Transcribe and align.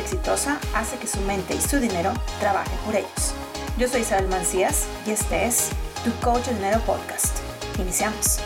exitosa 0.00 0.60
hace 0.74 0.96
que 0.98 1.06
su 1.06 1.20
mente 1.22 1.54
y 1.54 1.60
su 1.60 1.78
dinero 1.78 2.12
trabajen 2.40 2.78
por 2.84 2.94
ellos. 2.94 3.34
Yo 3.78 3.88
soy 3.88 4.00
Isabel 4.02 4.28
Mancías 4.28 4.86
y 5.06 5.10
este 5.10 5.44
es 5.46 5.70
Tu 6.04 6.10
Coach 6.24 6.46
de 6.46 6.54
Dinero 6.54 6.80
Podcast. 6.86 7.38
Iniciamos. 7.78 8.40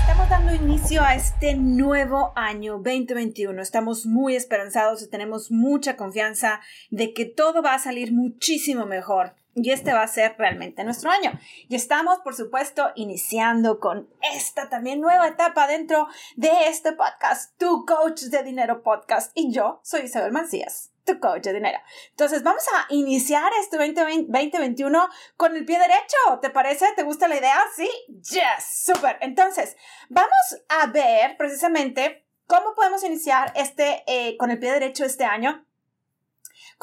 Estamos 0.00 0.28
dando 0.28 0.54
inicio 0.54 1.02
a 1.02 1.16
este 1.16 1.54
nuevo 1.54 2.32
año 2.36 2.74
2021. 2.74 3.60
Estamos 3.60 4.06
muy 4.06 4.36
esperanzados 4.36 5.02
y 5.02 5.10
tenemos 5.10 5.50
mucha 5.50 5.96
confianza 5.96 6.60
de 6.90 7.12
que 7.14 7.24
todo 7.24 7.62
va 7.62 7.74
a 7.74 7.78
salir 7.78 8.12
muchísimo 8.12 8.86
mejor. 8.86 9.34
Y 9.56 9.70
este 9.70 9.92
va 9.92 10.02
a 10.02 10.08
ser 10.08 10.34
realmente 10.36 10.82
nuestro 10.82 11.10
año. 11.10 11.38
Y 11.68 11.76
estamos, 11.76 12.18
por 12.20 12.34
supuesto, 12.34 12.90
iniciando 12.96 13.78
con 13.78 14.08
esta 14.34 14.68
también 14.68 15.00
nueva 15.00 15.28
etapa 15.28 15.66
dentro 15.66 16.08
de 16.34 16.50
este 16.66 16.92
podcast, 16.92 17.56
Tu 17.56 17.86
Coach 17.86 18.22
de 18.22 18.42
Dinero 18.42 18.82
Podcast. 18.82 19.30
Y 19.34 19.52
yo 19.52 19.80
soy 19.84 20.02
Isabel 20.02 20.32
Mancías, 20.32 20.90
tu 21.04 21.20
coach 21.20 21.42
de 21.42 21.52
dinero. 21.52 21.78
Entonces, 22.10 22.42
vamos 22.42 22.64
a 22.74 22.92
iniciar 22.92 23.52
este 23.60 23.76
2021 23.76 25.08
con 25.36 25.54
el 25.54 25.64
pie 25.64 25.78
derecho. 25.78 26.40
¿Te 26.42 26.50
parece? 26.50 26.86
¿Te 26.96 27.04
gusta 27.04 27.28
la 27.28 27.36
idea? 27.36 27.62
Sí. 27.76 27.88
Yes. 28.08 28.64
Súper. 28.86 29.18
Entonces, 29.20 29.76
vamos 30.08 30.64
a 30.68 30.86
ver 30.88 31.36
precisamente 31.36 32.26
cómo 32.46 32.74
podemos 32.74 33.04
iniciar 33.04 33.52
este 33.54 34.02
eh, 34.06 34.36
con 34.36 34.50
el 34.50 34.58
pie 34.58 34.72
derecho 34.72 35.04
este 35.04 35.24
año 35.24 35.64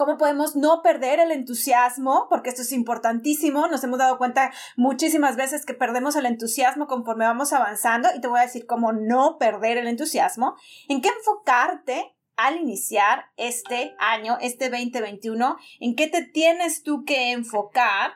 cómo 0.01 0.17
podemos 0.17 0.55
no 0.55 0.81
perder 0.81 1.19
el 1.19 1.31
entusiasmo, 1.31 2.25
porque 2.27 2.49
esto 2.49 2.63
es 2.63 2.71
importantísimo. 2.71 3.67
Nos 3.67 3.83
hemos 3.83 3.99
dado 3.99 4.17
cuenta 4.17 4.51
muchísimas 4.75 5.35
veces 5.35 5.63
que 5.63 5.75
perdemos 5.75 6.15
el 6.15 6.25
entusiasmo 6.25 6.87
conforme 6.87 7.25
vamos 7.25 7.53
avanzando 7.53 8.09
y 8.15 8.19
te 8.19 8.27
voy 8.27 8.39
a 8.39 8.43
decir 8.43 8.65
cómo 8.65 8.93
no 8.93 9.37
perder 9.37 9.77
el 9.77 9.85
entusiasmo, 9.85 10.55
en 10.89 11.01
qué 11.01 11.09
enfocarte 11.09 12.15
al 12.35 12.57
iniciar 12.57 13.25
este 13.37 13.93
año, 13.99 14.39
este 14.41 14.71
2021, 14.71 15.57
en 15.79 15.95
qué 15.95 16.07
te 16.07 16.23
tienes 16.23 16.81
tú 16.81 17.05
que 17.05 17.31
enfocar. 17.31 18.13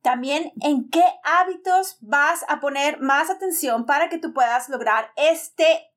También 0.00 0.52
en 0.62 0.88
qué 0.88 1.04
hábitos 1.22 1.98
vas 2.00 2.46
a 2.48 2.60
poner 2.60 2.98
más 3.00 3.28
atención 3.28 3.84
para 3.84 4.08
que 4.08 4.16
tú 4.16 4.32
puedas 4.32 4.70
lograr 4.70 5.10
este 5.16 5.89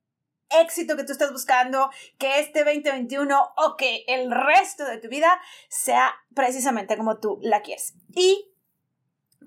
éxito 0.61 0.95
que 0.95 1.03
tú 1.03 1.11
estás 1.11 1.31
buscando, 1.31 1.89
que 2.17 2.39
este 2.39 2.63
2021 2.63 3.53
o 3.57 3.75
que 3.77 4.03
el 4.07 4.31
resto 4.31 4.85
de 4.85 4.97
tu 4.97 5.09
vida 5.09 5.39
sea 5.69 6.13
precisamente 6.33 6.97
como 6.97 7.19
tú 7.19 7.39
la 7.41 7.61
quieres. 7.61 7.93
Y 8.15 8.53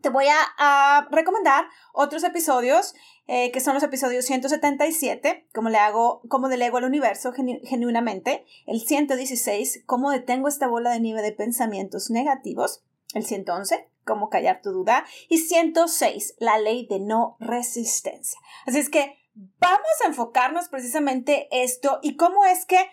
te 0.02 0.10
voy 0.10 0.26
a, 0.28 1.08
recomendar 1.10 1.66
otros 1.92 2.22
episodios 2.24 2.94
eh, 3.26 3.50
que 3.50 3.60
son 3.60 3.74
los 3.74 3.82
episodios 3.82 4.24
177, 4.26 5.48
como 5.52 5.68
le 5.68 5.78
hago, 5.78 6.22
como 6.28 6.48
delego 6.48 6.76
al 6.76 6.84
universo 6.84 7.32
genuinamente, 7.32 8.44
el 8.66 8.80
116, 8.80 9.82
cómo 9.84 10.12
detengo 10.12 10.46
esta 10.46 10.68
bola 10.68 10.90
de 10.92 11.00
nieve 11.00 11.22
de 11.22 11.32
pensamientos 11.32 12.08
negativos, 12.08 12.84
el 13.14 13.24
111, 13.24 13.88
cómo 14.04 14.30
callar 14.30 14.60
tu 14.62 14.70
duda, 14.70 15.04
y 15.28 15.38
106, 15.38 16.36
la 16.38 16.58
ley 16.58 16.86
de 16.86 17.00
no 17.00 17.36
resistencia. 17.40 18.38
Así 18.64 18.78
es 18.78 18.90
que 18.90 19.18
vamos 19.36 19.92
a 20.02 20.08
enfocarnos 20.08 20.68
precisamente 20.68 21.48
esto 21.50 21.98
y 22.02 22.16
cómo 22.16 22.44
es 22.44 22.64
que 22.64 22.90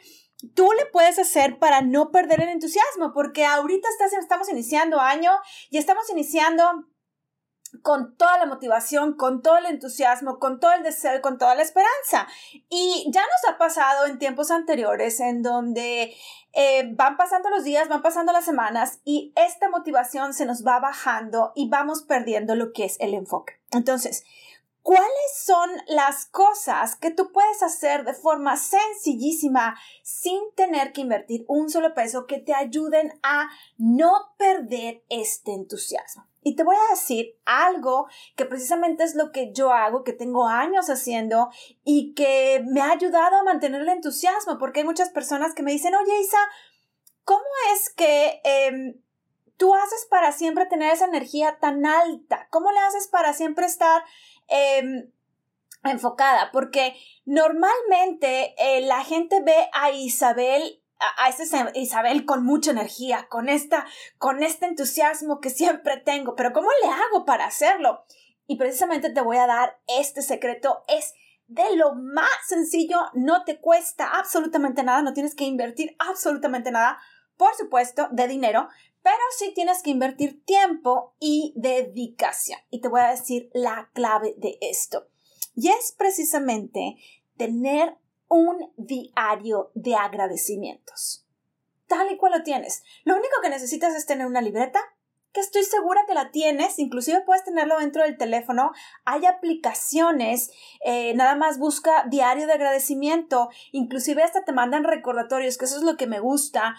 tú 0.56 0.70
le 0.78 0.86
puedes 0.88 1.18
hacer 1.18 1.58
para 1.58 1.82
no 1.82 2.12
perder 2.12 2.42
el 2.42 2.50
entusiasmo, 2.50 3.14
porque 3.14 3.46
ahorita 3.46 3.88
estamos 4.20 4.50
iniciando 4.50 5.00
año 5.00 5.32
y 5.70 5.78
estamos 5.78 6.10
iniciando 6.10 6.86
con 7.82 8.16
toda 8.18 8.38
la 8.38 8.46
motivación, 8.46 9.14
con 9.16 9.42
todo 9.42 9.58
el 9.58 9.66
entusiasmo, 9.66 10.38
con 10.38 10.60
todo 10.60 10.74
el 10.74 10.84
deseo 10.84 11.22
con 11.22 11.38
toda 11.38 11.56
la 11.56 11.64
esperanza. 11.64 12.28
Y 12.70 13.10
ya 13.12 13.22
nos 13.22 13.52
ha 13.52 13.58
pasado 13.58 14.06
en 14.06 14.20
tiempos 14.20 14.52
anteriores 14.52 15.20
en 15.20 15.42
donde 15.42 16.16
eh, 16.52 16.94
van 16.94 17.18
pasando 17.18 17.50
los 17.50 17.64
días, 17.64 17.90
van 17.90 18.04
pasando 18.04 18.32
las 18.32 18.46
semanas 18.46 19.00
y 19.04 19.34
esta 19.36 19.70
motivación 19.70 20.34
se 20.34 20.46
nos 20.46 20.66
va 20.66 20.80
bajando 20.80 21.52
y 21.56 21.70
vamos 21.70 22.04
perdiendo 22.04 22.56
lo 22.56 22.74
que 22.74 22.86
es 22.86 22.98
el 23.00 23.16
enfoque. 23.16 23.54
Entonces, 23.72 24.24
¿Cuáles 24.84 25.34
son 25.34 25.70
las 25.88 26.26
cosas 26.26 26.98
que 26.98 27.10
tú 27.10 27.32
puedes 27.32 27.64
hacer 27.64 28.04
de 28.04 28.14
forma 28.14 28.58
sencillísima 28.58 29.80
sin 30.04 30.42
tener 30.56 30.92
que 30.92 31.00
invertir 31.00 31.46
un 31.48 31.70
solo 31.70 31.94
peso 31.94 32.28
que 32.28 32.40
te 32.40 32.54
ayuden 32.54 33.18
a 33.24 33.50
no 33.78 34.36
perder 34.38 35.06
este 35.08 35.54
entusiasmo? 35.54 36.28
Y 36.42 36.58
te 36.58 36.64
voy 36.64 36.76
a 36.76 36.94
decir 36.94 37.40
algo 37.46 38.08
que 38.36 38.44
precisamente 38.46 39.06
es 39.06 39.16
lo 39.16 39.32
que 39.32 39.54
yo 39.54 39.72
hago, 39.72 40.04
que 40.04 40.12
tengo 40.12 40.48
años 40.48 40.90
haciendo 40.90 41.50
y 41.86 42.14
que 42.14 42.62
me 42.70 42.82
ha 42.82 42.92
ayudado 42.92 43.38
a 43.38 43.44
mantener 43.44 43.82
el 43.82 43.90
entusiasmo, 43.90 44.58
porque 44.58 44.82
hay 44.82 44.86
muchas 44.86 45.10
personas 45.10 45.54
que 45.54 45.64
me 45.64 45.72
dicen, 45.72 45.96
oye 45.96 46.20
Isa, 46.20 46.40
¿cómo 47.24 47.46
es 47.74 47.90
que 47.90 48.42
em, 48.44 49.02
tú 49.56 49.74
haces 49.74 50.06
para 50.10 50.34
siempre 50.34 50.66
tener 50.66 50.92
esa 50.92 51.06
energía 51.06 51.58
tan 51.62 51.86
alta? 51.86 52.48
¿Cómo 52.50 52.74
le 52.74 52.80
haces 52.80 53.08
para 53.08 53.34
siempre 53.34 53.66
estar 53.66 54.04
Em, 54.48 55.12
enfocada, 55.84 56.50
porque 56.52 56.96
normalmente 57.26 58.56
eh, 58.58 58.82
la 58.82 59.04
gente 59.04 59.42
ve 59.42 59.70
a 59.74 59.92
Isabel 59.92 60.80
a, 61.18 61.30
esa 61.30 61.72
Isabel 61.76 62.26
con 62.26 62.46
mucha 62.46 62.72
energía, 62.72 63.28
con 63.30 63.50
esta, 63.50 63.86
con 64.18 64.44
este 64.44 64.66
entusiasmo 64.66 65.42
que 65.42 65.50
siempre 65.50 65.98
tengo, 65.98 66.36
pero 66.36 66.54
¿cómo 66.54 66.70
le 66.82 66.90
hago 66.90 67.26
para 67.26 67.46
hacerlo? 67.46 68.06
Y 68.48 68.58
precisamente 68.58 69.10
te 69.10 69.22
voy 69.22 69.38
a 69.38 69.48
dar 69.48 69.80
este 69.88 70.22
secreto, 70.22 70.84
es 70.88 71.14
de 71.48 71.76
lo 71.76 71.94
más 71.96 72.32
sencillo, 72.48 72.98
no 73.14 73.44
te 73.44 73.60
cuesta 73.60 74.08
absolutamente 74.18 74.84
nada, 74.84 75.02
no 75.02 75.14
tienes 75.14 75.36
que 75.36 75.44
invertir 75.44 75.96
absolutamente 76.00 76.72
nada, 76.72 77.00
por 77.38 77.54
supuesto, 77.56 78.08
de 78.12 78.28
dinero, 78.28 78.70
pero 79.04 79.20
sí 79.38 79.52
tienes 79.54 79.84
que 79.84 79.92
invertir 79.92 80.44
tiempo 80.46 81.14
y 81.20 81.54
dedicación. 81.56 82.60
Y 82.70 82.82
te 82.82 82.88
voy 82.88 83.02
a 83.02 83.12
decir 83.12 83.50
la 83.54 83.92
clave 83.94 84.34
de 84.38 84.58
esto. 84.62 85.08
Y 85.56 85.70
es 85.70 85.94
precisamente 85.98 86.96
tener 87.38 87.98
un 88.30 88.72
diario 88.78 89.72
de 89.76 89.96
agradecimientos. 89.96 91.28
Tal 91.88 92.12
y 92.12 92.18
cual 92.18 92.32
lo 92.32 92.44
tienes. 92.44 92.84
Lo 93.04 93.14
único 93.14 93.36
que 93.44 93.50
necesitas 93.50 93.94
es 93.94 94.06
tener 94.06 94.26
una 94.26 94.42
libreta, 94.42 94.80
que 95.34 95.42
estoy 95.42 95.64
segura 95.64 96.06
que 96.08 96.14
la 96.14 96.32
tienes, 96.32 96.78
inclusive 96.78 97.22
puedes 97.22 97.44
tenerlo 97.44 97.80
dentro 97.80 98.04
del 98.04 98.18
teléfono. 98.18 98.72
Hay 99.04 99.26
aplicaciones, 99.26 100.52
eh, 100.86 101.14
nada 101.16 101.36
más 101.36 101.58
busca 101.58 102.06
diario 102.08 102.46
de 102.46 102.54
agradecimiento, 102.54 103.50
inclusive 103.72 104.24
hasta 104.24 104.46
te 104.46 104.52
mandan 104.52 104.84
recordatorios, 104.84 105.58
que 105.58 105.66
eso 105.66 105.78
es 105.78 105.84
lo 105.84 105.98
que 105.98 106.06
me 106.06 106.20
gusta. 106.20 106.76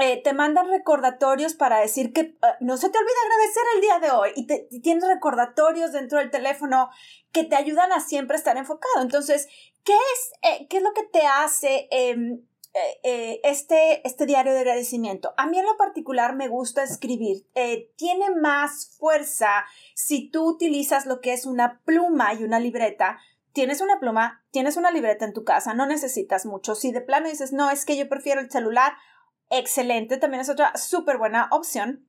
Eh, 0.00 0.22
te 0.22 0.32
mandan 0.32 0.68
recordatorios 0.68 1.54
para 1.54 1.80
decir 1.80 2.12
que 2.12 2.20
eh, 2.20 2.36
no 2.60 2.76
se 2.76 2.88
te 2.88 2.98
olvide 2.98 3.12
agradecer 3.24 3.62
el 3.74 3.80
día 3.80 3.98
de 3.98 4.10
hoy 4.12 4.30
y, 4.36 4.46
te, 4.46 4.68
tienes 4.80 5.08
recordatorios 5.08 5.90
dentro 5.90 6.18
del 6.18 6.30
teléfono 6.30 6.88
que 7.32 7.42
te 7.42 7.56
ayudan 7.56 7.90
a 7.90 7.98
siempre 7.98 8.36
estar 8.36 8.56
enfocado. 8.56 9.02
Entonces, 9.02 9.48
¿qué 9.82 9.94
es, 9.94 10.32
eh, 10.42 10.66
qué 10.68 10.76
es 10.76 10.82
lo 10.84 10.92
que 10.92 11.02
te 11.02 11.26
hace 11.26 11.88
em, 11.90 12.44
este, 13.42 14.06
este 14.06 14.24
diario 14.24 14.52
de 14.52 14.60
agradecimiento? 14.60 15.34
A 15.36 15.46
mí 15.48 15.58
en 15.58 15.66
lo 15.66 15.76
particular 15.76 16.36
me 16.36 16.46
gusta 16.46 16.84
escribir. 16.84 17.48
tiene 17.96 18.30
más 18.30 18.96
fuerza 18.98 19.64
si 19.96 20.30
tú 20.30 20.48
utilizas 20.48 21.06
lo 21.06 21.20
que 21.20 21.32
es 21.32 21.44
una 21.44 21.80
pluma 21.84 22.34
y 22.34 22.44
una 22.44 22.60
libreta 22.60 23.18
tienes 23.52 23.80
una 23.80 23.98
pluma, 23.98 24.44
tienes 24.52 24.76
una 24.76 24.92
libreta 24.92 25.24
en 25.24 25.32
tu 25.32 25.42
casa, 25.42 25.74
no 25.74 25.84
necesitas 25.86 26.46
mucho. 26.46 26.76
Si 26.76 26.92
de 26.92 27.00
plano 27.00 27.28
dices, 27.28 27.52
no, 27.52 27.70
es 27.70 27.84
que 27.84 27.96
yo 27.96 28.08
prefiero 28.08 28.40
el 28.40 28.52
celular, 28.52 28.92
excelente, 29.50 30.16
también 30.16 30.40
es 30.40 30.48
otra 30.48 30.76
súper 30.76 31.18
buena 31.18 31.48
opción. 31.50 32.06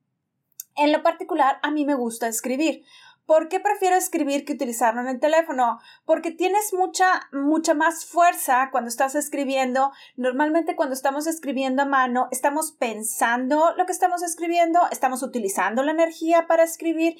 En 0.76 0.92
lo 0.92 1.02
particular, 1.02 1.58
a 1.62 1.70
mí 1.70 1.84
me 1.84 1.94
gusta 1.94 2.28
escribir. 2.28 2.84
¿Por 3.30 3.48
qué 3.48 3.60
prefiero 3.60 3.94
escribir 3.94 4.44
que 4.44 4.54
utilizarlo 4.54 5.00
en 5.02 5.06
el 5.06 5.20
teléfono? 5.20 5.78
Porque 6.04 6.32
tienes 6.32 6.72
mucha, 6.72 7.28
mucha 7.30 7.74
más 7.74 8.04
fuerza 8.04 8.70
cuando 8.72 8.88
estás 8.88 9.14
escribiendo. 9.14 9.92
Normalmente 10.16 10.74
cuando 10.74 10.94
estamos 10.94 11.28
escribiendo 11.28 11.82
a 11.82 11.84
mano, 11.84 12.26
estamos 12.32 12.72
pensando 12.72 13.72
lo 13.76 13.86
que 13.86 13.92
estamos 13.92 14.24
escribiendo, 14.24 14.80
estamos 14.90 15.22
utilizando 15.22 15.84
la 15.84 15.92
energía 15.92 16.48
para 16.48 16.64
escribir 16.64 17.18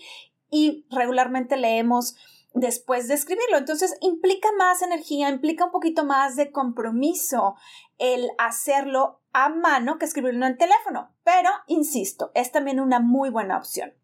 y 0.51 0.85
regularmente 0.91 1.57
leemos 1.57 2.17
después 2.55 3.07
de 3.07 3.15
escribirlo. 3.15 3.59
Entonces 3.59 3.97
implica 4.01 4.49
más 4.59 4.83
energía, 4.83 5.29
implica 5.29 5.67
un 5.67 5.71
poquito 5.71 6.05
más 6.05 6.35
de 6.35 6.51
compromiso 6.51 7.55
el 7.99 8.31
hacerlo 8.39 9.20
a 9.33 9.49
mano 9.49 9.99
que 9.99 10.05
escribirlo 10.05 10.45
en 10.47 10.53
el 10.53 10.59
teléfono. 10.59 11.15
Pero, 11.25 11.51
insisto, 11.67 12.31
es 12.35 12.53
también 12.53 12.81
una 12.81 13.01
muy 13.01 13.31
buena 13.31 13.57
opción. 13.57 13.95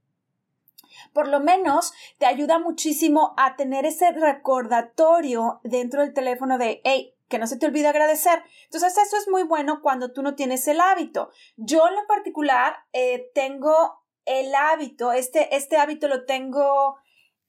Por 1.12 1.28
lo 1.28 1.40
menos 1.40 1.92
te 2.18 2.26
ayuda 2.26 2.58
muchísimo 2.58 3.34
a 3.36 3.56
tener 3.56 3.86
ese 3.86 4.12
recordatorio 4.12 5.60
dentro 5.64 6.02
del 6.02 6.14
teléfono 6.14 6.58
de, 6.58 6.80
hey, 6.84 7.14
que 7.28 7.38
no 7.38 7.46
se 7.46 7.58
te 7.58 7.66
olvide 7.66 7.88
agradecer. 7.88 8.42
Entonces, 8.64 8.96
eso 8.96 9.16
es 9.16 9.28
muy 9.28 9.42
bueno 9.42 9.80
cuando 9.82 10.12
tú 10.12 10.22
no 10.22 10.34
tienes 10.34 10.66
el 10.68 10.80
hábito. 10.80 11.30
Yo 11.56 11.88
en 11.88 11.94
lo 11.94 12.06
particular 12.06 12.76
eh, 12.92 13.30
tengo 13.34 14.04
el 14.24 14.54
hábito, 14.54 15.12
este, 15.12 15.54
este 15.56 15.76
hábito 15.76 16.08
lo 16.08 16.24
tengo 16.24 16.96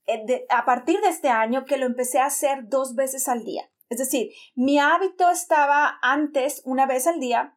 eh, 0.05 0.45
a 0.49 0.65
partir 0.65 1.01
de 1.01 1.09
este 1.09 1.29
año 1.29 1.65
que 1.65 1.77
lo 1.77 1.85
empecé 1.85 2.19
a 2.19 2.27
hacer 2.27 2.69
dos 2.69 2.95
veces 2.95 3.27
al 3.27 3.43
día. 3.43 3.69
Es 3.89 3.99
decir, 3.99 4.31
mi 4.55 4.79
hábito 4.79 5.29
estaba 5.29 5.97
antes 6.01 6.61
una 6.65 6.85
vez 6.85 7.07
al 7.07 7.19
día 7.19 7.56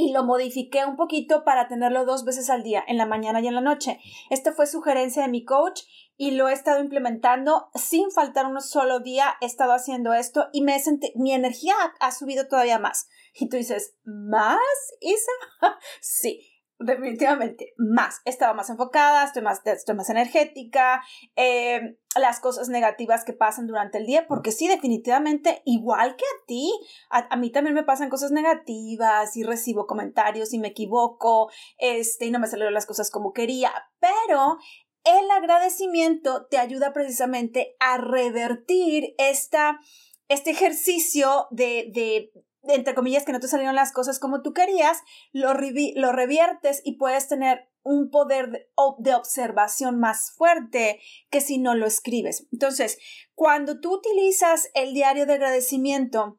y 0.00 0.12
lo 0.12 0.22
modifiqué 0.22 0.84
un 0.84 0.94
poquito 0.94 1.42
para 1.42 1.66
tenerlo 1.66 2.04
dos 2.04 2.24
veces 2.24 2.50
al 2.50 2.62
día, 2.62 2.84
en 2.86 2.98
la 2.98 3.04
mañana 3.04 3.40
y 3.40 3.48
en 3.48 3.56
la 3.56 3.60
noche. 3.60 3.98
Esta 4.30 4.52
fue 4.52 4.68
sugerencia 4.68 5.22
de 5.22 5.28
mi 5.28 5.44
coach 5.44 5.82
y 6.16 6.30
lo 6.30 6.48
he 6.48 6.52
estado 6.52 6.80
implementando 6.80 7.68
sin 7.74 8.12
faltar 8.12 8.46
un 8.46 8.60
solo 8.60 9.00
día. 9.00 9.34
He 9.40 9.46
estado 9.46 9.72
haciendo 9.72 10.14
esto 10.14 10.50
y 10.52 10.62
me 10.62 10.80
mi 11.16 11.32
energía 11.32 11.74
ha, 11.98 12.12
subido 12.12 12.46
todavía 12.46 12.78
más. 12.78 13.08
Y 13.34 13.48
tú 13.48 13.56
dices, 13.56 13.96
¿más, 14.04 14.60
Isa? 15.00 15.32
sí, 16.00 16.57
definitivamente 16.78 17.74
más. 17.76 18.20
Estaba 18.24 18.54
más 18.54 18.70
enfocada, 18.70 19.24
estoy 19.24 19.42
más, 19.42 19.60
estoy 19.64 19.94
más 19.94 20.10
energética, 20.10 21.02
eh, 21.36 21.98
las 22.16 22.40
cosas 22.40 22.68
negativas 22.68 23.24
que 23.24 23.32
pasan 23.32 23.66
durante 23.66 23.98
el 23.98 24.06
día, 24.06 24.26
porque 24.28 24.52
sí, 24.52 24.68
definitivamente, 24.68 25.62
igual 25.64 26.16
que 26.16 26.24
a 26.24 26.46
ti, 26.46 26.72
a, 27.10 27.36
mí 27.36 27.50
también 27.50 27.74
me 27.74 27.82
pasan 27.82 28.10
cosas 28.10 28.30
negativas 28.30 29.36
y 29.36 29.42
recibo 29.42 29.86
comentarios 29.86 30.52
y 30.52 30.58
me 30.58 30.68
equivoco, 30.68 31.50
este, 31.78 32.26
y 32.26 32.30
no 32.30 32.38
me 32.38 32.46
salieron 32.46 32.74
las 32.74 32.86
cosas 32.86 33.10
como 33.10 33.32
quería, 33.32 33.72
pero 34.00 34.58
el 35.04 35.30
agradecimiento 35.30 36.46
te 36.46 36.58
ayuda 36.58 36.92
precisamente 36.92 37.76
a 37.80 37.98
revertir 37.98 39.14
esta, 39.18 39.80
este 40.28 40.50
ejercicio 40.50 41.46
de, 41.50 41.90
de 41.92 42.32
entre 42.62 42.94
comillas, 42.94 43.24
que 43.24 43.32
no 43.32 43.40
te 43.40 43.48
salieron 43.48 43.74
las 43.74 43.92
cosas 43.92 44.18
como 44.18 44.42
tú 44.42 44.52
querías, 44.52 44.98
lo, 45.32 45.54
lo 45.54 46.12
reviertes 46.12 46.82
y 46.84 46.96
puedes 46.96 47.28
tener 47.28 47.68
un 47.82 48.10
poder 48.10 48.50
de, 48.50 48.66
de, 48.98 49.14
observación 49.14 49.98
más 49.98 50.32
fuerte 50.32 51.00
que 51.30 51.40
si 51.40 51.58
no 51.58 51.74
lo 51.74 51.86
escribes. 51.86 52.46
Entonces, 52.52 52.98
cuando 53.34 53.80
tú 53.80 53.94
utilizas 53.94 54.68
el 54.74 54.92
diario 54.92 55.24
de 55.26 55.34
agradecimiento 55.34 56.38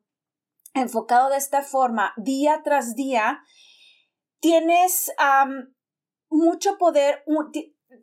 enfocado 0.73 1.29
de 1.29 1.37
esta 1.37 1.63
forma, 1.63 2.13
día 2.17 2.61
tras 2.63 2.95
día, 2.95 3.41
tienes 4.39 5.11
mucho 6.29 6.77
poder. 6.77 7.23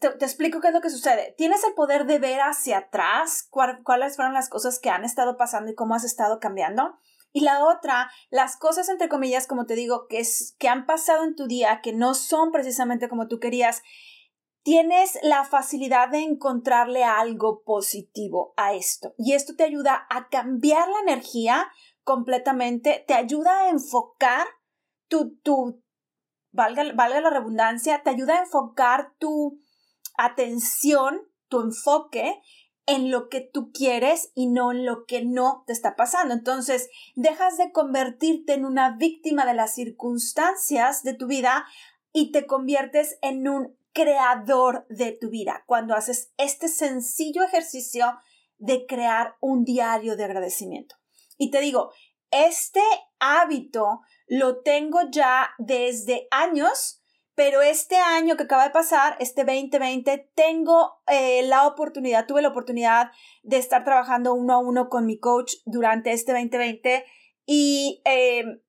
Te, 0.01 0.09
explico 0.25 0.61
qué 0.61 0.69
es 0.69 0.75
lo 0.75 0.81
que 0.81 0.91
sucede. 0.91 1.35
Tienes 1.39 1.63
el 1.65 1.75
poder 1.75 2.07
de 2.07 2.19
ver 2.19 2.41
hacia 2.41 2.79
atrás 2.79 3.47
cuáles 3.51 4.17
fueron 4.17 4.35
las 4.35 4.49
cosas 4.49 4.79
que 4.79 4.91
han 4.91 5.05
estado 5.05 5.37
pasando 5.37 5.71
y 5.71 5.75
cómo 5.75 5.95
has 5.95 6.05
estado 6.05 6.41
cambiando. 6.41 6.99
Y 7.37 7.41
la 7.41 7.67
otra, 7.67 8.11
las 8.31 8.57
cosas 8.57 8.89
entre 8.89 9.11
comillas, 9.11 9.47
como 9.47 9.67
te 9.67 9.75
digo, 9.75 10.07
que, 10.09 10.21
es, 10.21 10.57
que 10.59 10.71
han 10.71 10.87
pasado 10.87 11.23
en 11.23 11.35
tu 11.35 11.47
día, 11.47 11.83
que 11.83 11.93
no 11.93 12.15
son 12.15 12.51
precisamente 12.51 13.11
como 13.11 13.29
tú 13.29 13.41
querías, 13.41 13.83
tienes 14.63 15.19
la 15.21 15.45
facilidad 15.45 16.09
de 16.09 16.21
encontrarle 16.21 17.05
algo 17.05 17.63
positivo 17.63 18.55
a 18.57 18.73
esto. 18.73 19.13
Y 19.19 19.35
esto 19.35 19.55
te 19.55 19.65
ayuda 19.65 20.07
a 20.09 20.31
cambiar 20.31 20.89
la 20.89 21.01
energía 21.01 21.71
completamente, 22.05 23.05
te 23.07 23.13
ayuda 23.13 23.65
a 23.65 23.69
enfocar 23.69 24.47
tu, 25.07 25.37
tu 25.41 25.83
valga, 26.53 26.85
valga 26.95 27.21
la 27.21 27.29
redundancia, 27.29 28.03
te 28.03 28.09
ayuda 28.09 28.39
a 28.39 28.45
enfocar 28.45 29.13
tu 29.19 29.61
atención, 30.17 31.21
tu 31.49 31.61
enfoque 31.61 32.41
en 32.87 33.11
lo 33.11 33.29
que 33.29 33.41
tú 33.41 33.73
quieres 33.73 34.31
y 34.35 34.47
no 34.47 34.73
en 34.73 34.87
lo 34.87 35.07
que 35.07 35.25
no 35.25 35.65
te 35.67 35.73
está 35.73 35.97
pasando. 35.97 36.35
Entonces, 36.35 36.89
dejas 37.15 37.57
de 37.57 37.73
convertirte 37.73 38.55
en 38.55 38.65
una 38.65 38.97
víctima 38.97 39.45
de 39.45 39.55
las 39.55 39.75
circunstancias 39.75 41.03
de 41.03 41.15
tu 41.15 41.27
vida 41.27 41.67
y 42.13 42.33
te 42.33 42.47
conviertes 42.47 43.19
en 43.23 43.49
un 43.49 43.77
creador 43.93 44.87
de 44.89 45.13
tu 45.13 45.31
vida 45.31 45.65
cuando 45.67 45.95
haces 45.95 46.33
este 46.37 46.69
sencillo 46.69 47.43
ejercicio 47.43 48.19
de 48.59 48.87
crear 48.87 49.37
un 49.41 49.65
diario 49.65 50.17
de 50.17 50.25
agradecimiento. 50.25 50.97
Y 51.39 51.51
te 51.51 51.61
digo, 51.61 51.93
este 52.31 52.83
hábito 53.19 54.01
lo 54.27 54.63
tengo 54.63 55.01
ya 55.11 55.51
desde 55.59 56.29
años 56.31 56.96
pero 57.37 57.61
este 57.61 57.97
año 57.97 58.37
que 58.37 58.45
acaba 58.45 58.65
de 58.65 58.71
pasar, 58.71 59.17
este 59.21 59.45
2020, 59.45 60.33
tengo 60.35 61.03
eh, 61.07 61.43
la 61.43 61.67
oportunidad, 61.67 62.27
tuve 62.27 62.41
la 62.41 62.49
oportunidad 62.49 63.13
de 63.43 63.59
estar 63.59 63.85
trabajando 63.85 64.33
uno 64.33 64.55
a 64.55 64.59
uno 64.59 64.89
con 64.89 65.05
mi 65.05 65.19
coach 65.19 65.57
durante 65.67 66.13
este 66.13 66.33
2020 66.33 67.05
y 67.45 68.01
eh, 68.07 68.63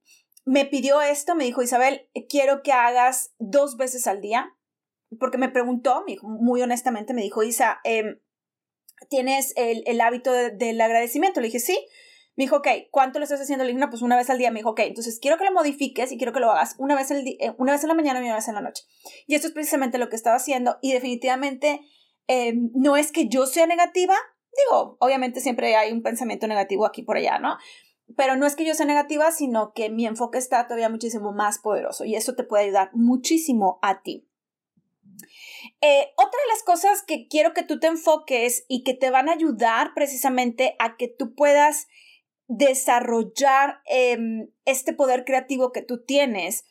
me 0.44 0.66
pidió 0.66 1.02
esto, 1.02 1.34
me 1.34 1.46
dijo, 1.46 1.62
Isabel, 1.62 2.10
quiero 2.28 2.62
que 2.62 2.74
hagas 2.74 3.34
dos 3.40 3.78
veces 3.78 4.06
al 4.06 4.20
día, 4.20 4.54
porque 5.18 5.38
me 5.38 5.50
preguntó, 5.50 6.04
me 6.06 6.14
dijo, 6.14 6.28
muy 6.28 6.62
honestamente, 6.62 7.14
me 7.14 7.22
dijo, 7.22 7.44
Isa, 7.44 7.80
em, 7.86 8.20
¿tienes 9.10 9.54
el, 9.56 10.02
hábito 10.02 10.34
del 10.34 10.82
agradecimiento? 10.82 11.40
Le 11.40 11.48
dije, 11.48 11.60
sí. 11.60 11.88
Me 12.38 12.44
dijo, 12.44 12.58
ok, 12.58 12.68
¿cuánto 12.92 13.18
lo 13.18 13.24
estás 13.24 13.42
haciendo? 13.42 13.66
Le 13.66 13.74
dije, 13.74 13.88
pues 13.88 14.04
una 14.04 14.16
vez 14.16 14.30
al 14.30 14.38
día. 14.38 14.52
Me 14.52 14.60
dijo, 14.60 14.70
ok, 14.70 14.82
entonces 14.82 15.20
quiero 15.20 15.38
que 15.38 15.44
lo 15.44 15.52
modifiques 15.52 16.12
y 16.12 16.18
quiero 16.18 16.34
que 16.34 16.40
lo 16.40 16.52
hagas 16.52 16.76
una 16.78 16.96
vez, 16.96 17.10
el 17.10 17.28
eh, 17.28 17.56
una 17.58 17.72
vez 17.72 17.82
en 17.82 17.88
la 17.88 17.96
mañana 17.96 18.20
y 18.20 18.26
una 18.26 18.36
vez 18.36 18.48
en 18.48 18.54
la 18.54 18.62
noche. 18.62 18.84
Y 19.26 19.34
esto 19.34 19.48
es 19.48 19.54
precisamente 19.54 19.98
lo 19.98 20.08
que 20.08 20.16
estaba 20.16 20.36
haciendo 20.36 20.78
y 20.84 20.94
definitivamente 20.94 21.82
eh, 22.28 22.54
no 22.76 22.96
es 22.96 23.12
que 23.12 23.28
yo 23.28 23.48
sea 23.48 23.66
negativa. 23.66 24.14
Digo, 24.56 24.98
obviamente 25.00 25.42
siempre 25.42 25.76
hay 25.76 25.92
un 25.92 26.04
pensamiento 26.04 26.46
negativo 26.48 26.86
aquí 26.86 27.02
por 27.02 27.18
allá, 27.18 27.40
¿no? 27.40 27.58
Pero 28.16 28.36
no 28.36 28.46
es 28.46 28.56
que 28.56 28.66
yo 28.66 28.76
sea 28.76 28.86
negativa, 28.86 29.32
sino 29.32 29.74
que 29.74 29.90
mi 29.90 30.06
enfoque 30.06 30.38
está 30.38 30.68
todavía 30.68 30.90
muchísimo 30.90 31.34
más 31.34 31.58
poderoso 31.58 32.06
y 32.06 32.16
eso 32.16 32.36
te 32.36 32.44
puede 32.44 32.66
ayudar 32.66 32.92
muchísimo 32.94 33.80
a 33.82 34.04
ti. 34.04 34.30
Eh, 35.82 36.06
otra 36.18 36.40
de 36.46 36.54
las 36.54 36.64
cosas 36.64 37.02
que 37.02 37.28
quiero 37.28 37.54
que 37.54 37.64
tú 37.64 37.80
te 37.80 37.88
enfoques 37.88 38.64
y 38.68 38.84
que 38.84 38.94
te 38.94 39.10
van 39.10 39.28
a 39.28 39.34
ayudar 39.34 39.94
precisamente 39.96 40.76
a 40.78 40.98
que 40.98 41.08
tú 41.08 41.34
puedas 41.34 41.88
desarrollar 42.48 43.82
em, 43.86 44.50
este 44.66 44.94
poder 44.94 45.26
creativo 45.26 45.72
que 45.72 45.82
tú 45.82 46.04
tienes 46.04 46.66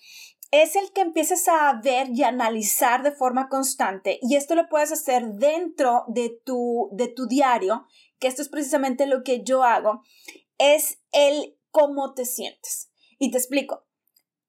es 0.51 0.77
el 0.77 0.93
que 0.93 1.01
empieces 1.01 1.49
a 1.49 1.81
ver 1.83 2.09
y 2.11 2.23
analizar 2.23 3.03
de 3.03 3.13
forma 3.13 3.49
constante 3.49 4.19
y 4.23 4.37
esto 4.37 4.55
lo 4.55 4.69
puedes 4.69 4.93
hacer 4.93 5.25
dentro 5.35 6.05
de 6.09 6.41
tu, 6.45 6.89
de 6.93 7.09
tu 7.09 7.27
diario, 7.27 7.87
que 8.19 8.29
esto 8.29 8.43
es 8.43 8.49
precisamente 8.49 9.07
lo 9.07 9.23
que 9.23 9.43
yo 9.43 9.65
hago, 9.65 10.03
es 10.59 11.01
el 11.13 11.57
cómo 11.71 12.15
te 12.15 12.25
sientes. 12.25 12.91
Y 13.19 13.31
te 13.31 13.39
explico. 13.39 13.85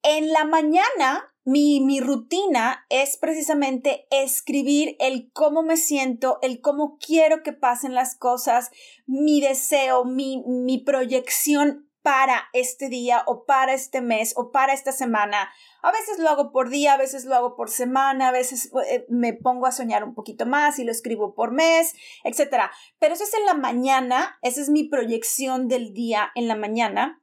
En 0.04 0.32
la 0.32 0.46
mañana 0.46 1.34
mi, 1.48 2.02
rutina 2.02 2.86
es 2.90 3.16
precisamente 3.16 4.06
escribir 4.12 4.98
el 5.00 5.32
cómo 5.32 5.64
me 5.64 5.78
siento, 5.78 6.40
el 6.42 6.60
cómo 6.60 6.98
quiero 7.00 7.42
que 7.42 7.54
pasen 7.54 7.96
las 7.96 8.18
cosas, 8.18 8.70
mi 9.06 9.40
deseo, 9.40 10.04
mi, 10.04 10.44
mi 10.46 10.78
proyección 10.80 11.90
para 12.02 12.50
este 12.52 12.90
día 12.90 13.24
o 13.28 13.46
para 13.46 13.74
este 13.74 14.02
mes 14.02 14.34
o 14.36 14.52
para 14.52 14.74
esta 14.74 14.92
semana. 14.92 15.50
A 15.82 15.92
veces 15.94 16.20
lo 16.20 16.28
hago 16.28 16.52
por 16.52 16.70
día, 16.70 16.96
a 16.96 16.98
veces 16.98 17.24
lo 17.24 17.34
hago 17.34 17.56
por 17.56 17.70
semana, 17.70 18.28
a 18.28 18.32
veces 18.34 18.70
eh, 18.90 19.06
me 19.08 19.32
pongo 19.32 19.68
a 19.68 19.72
soñar 19.72 20.04
un 20.04 20.16
poquito 20.16 20.46
más 20.46 20.80
y 20.80 20.84
lo 20.84 20.92
escribo 20.92 21.34
por 21.34 21.54
mes, 21.54 21.94
etc. 22.26 22.64
Pero 23.00 23.14
eso 23.14 23.24
es 23.24 23.34
en 23.34 23.46
la 23.46 23.54
mañana, 23.54 24.38
esa 24.42 24.60
es 24.60 24.70
mi 24.70 24.84
proyección 24.84 25.70
del 25.70 25.94
día 25.94 26.30
en 26.36 26.50
la 26.50 26.58
mañana. 26.58 27.22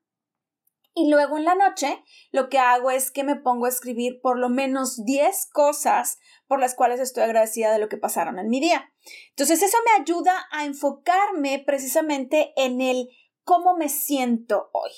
Y 0.94 1.10
luego 1.10 1.36
en 1.36 1.44
la 1.44 1.56
noche 1.56 2.04
lo 2.30 2.48
que 2.48 2.58
hago 2.58 2.90
es 2.90 3.10
que 3.10 3.24
me 3.24 3.34
pongo 3.34 3.66
a 3.66 3.68
escribir 3.68 4.20
por 4.20 4.38
lo 4.38 4.48
menos 4.48 5.04
10 5.04 5.46
cosas 5.52 6.18
por 6.46 6.60
las 6.60 6.74
cuales 6.74 7.00
estoy 7.00 7.24
agradecida 7.24 7.72
de 7.72 7.80
lo 7.80 7.88
que 7.88 7.96
pasaron 7.96 8.38
en 8.38 8.48
mi 8.48 8.60
día. 8.60 8.92
Entonces 9.30 9.62
eso 9.62 9.76
me 9.84 10.02
ayuda 10.02 10.46
a 10.52 10.64
enfocarme 10.64 11.62
precisamente 11.66 12.52
en 12.56 12.80
el 12.80 13.08
cómo 13.42 13.76
me 13.76 13.88
siento 13.88 14.70
hoy, 14.72 14.92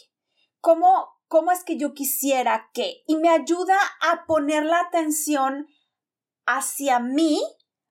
cómo, 0.60 1.08
cómo 1.28 1.50
es 1.50 1.64
que 1.64 1.78
yo 1.78 1.94
quisiera 1.94 2.70
que, 2.74 3.02
y 3.06 3.16
me 3.16 3.30
ayuda 3.30 3.78
a 4.02 4.26
poner 4.26 4.64
la 4.64 4.80
atención 4.80 5.66
hacia 6.44 7.00
mí 7.00 7.40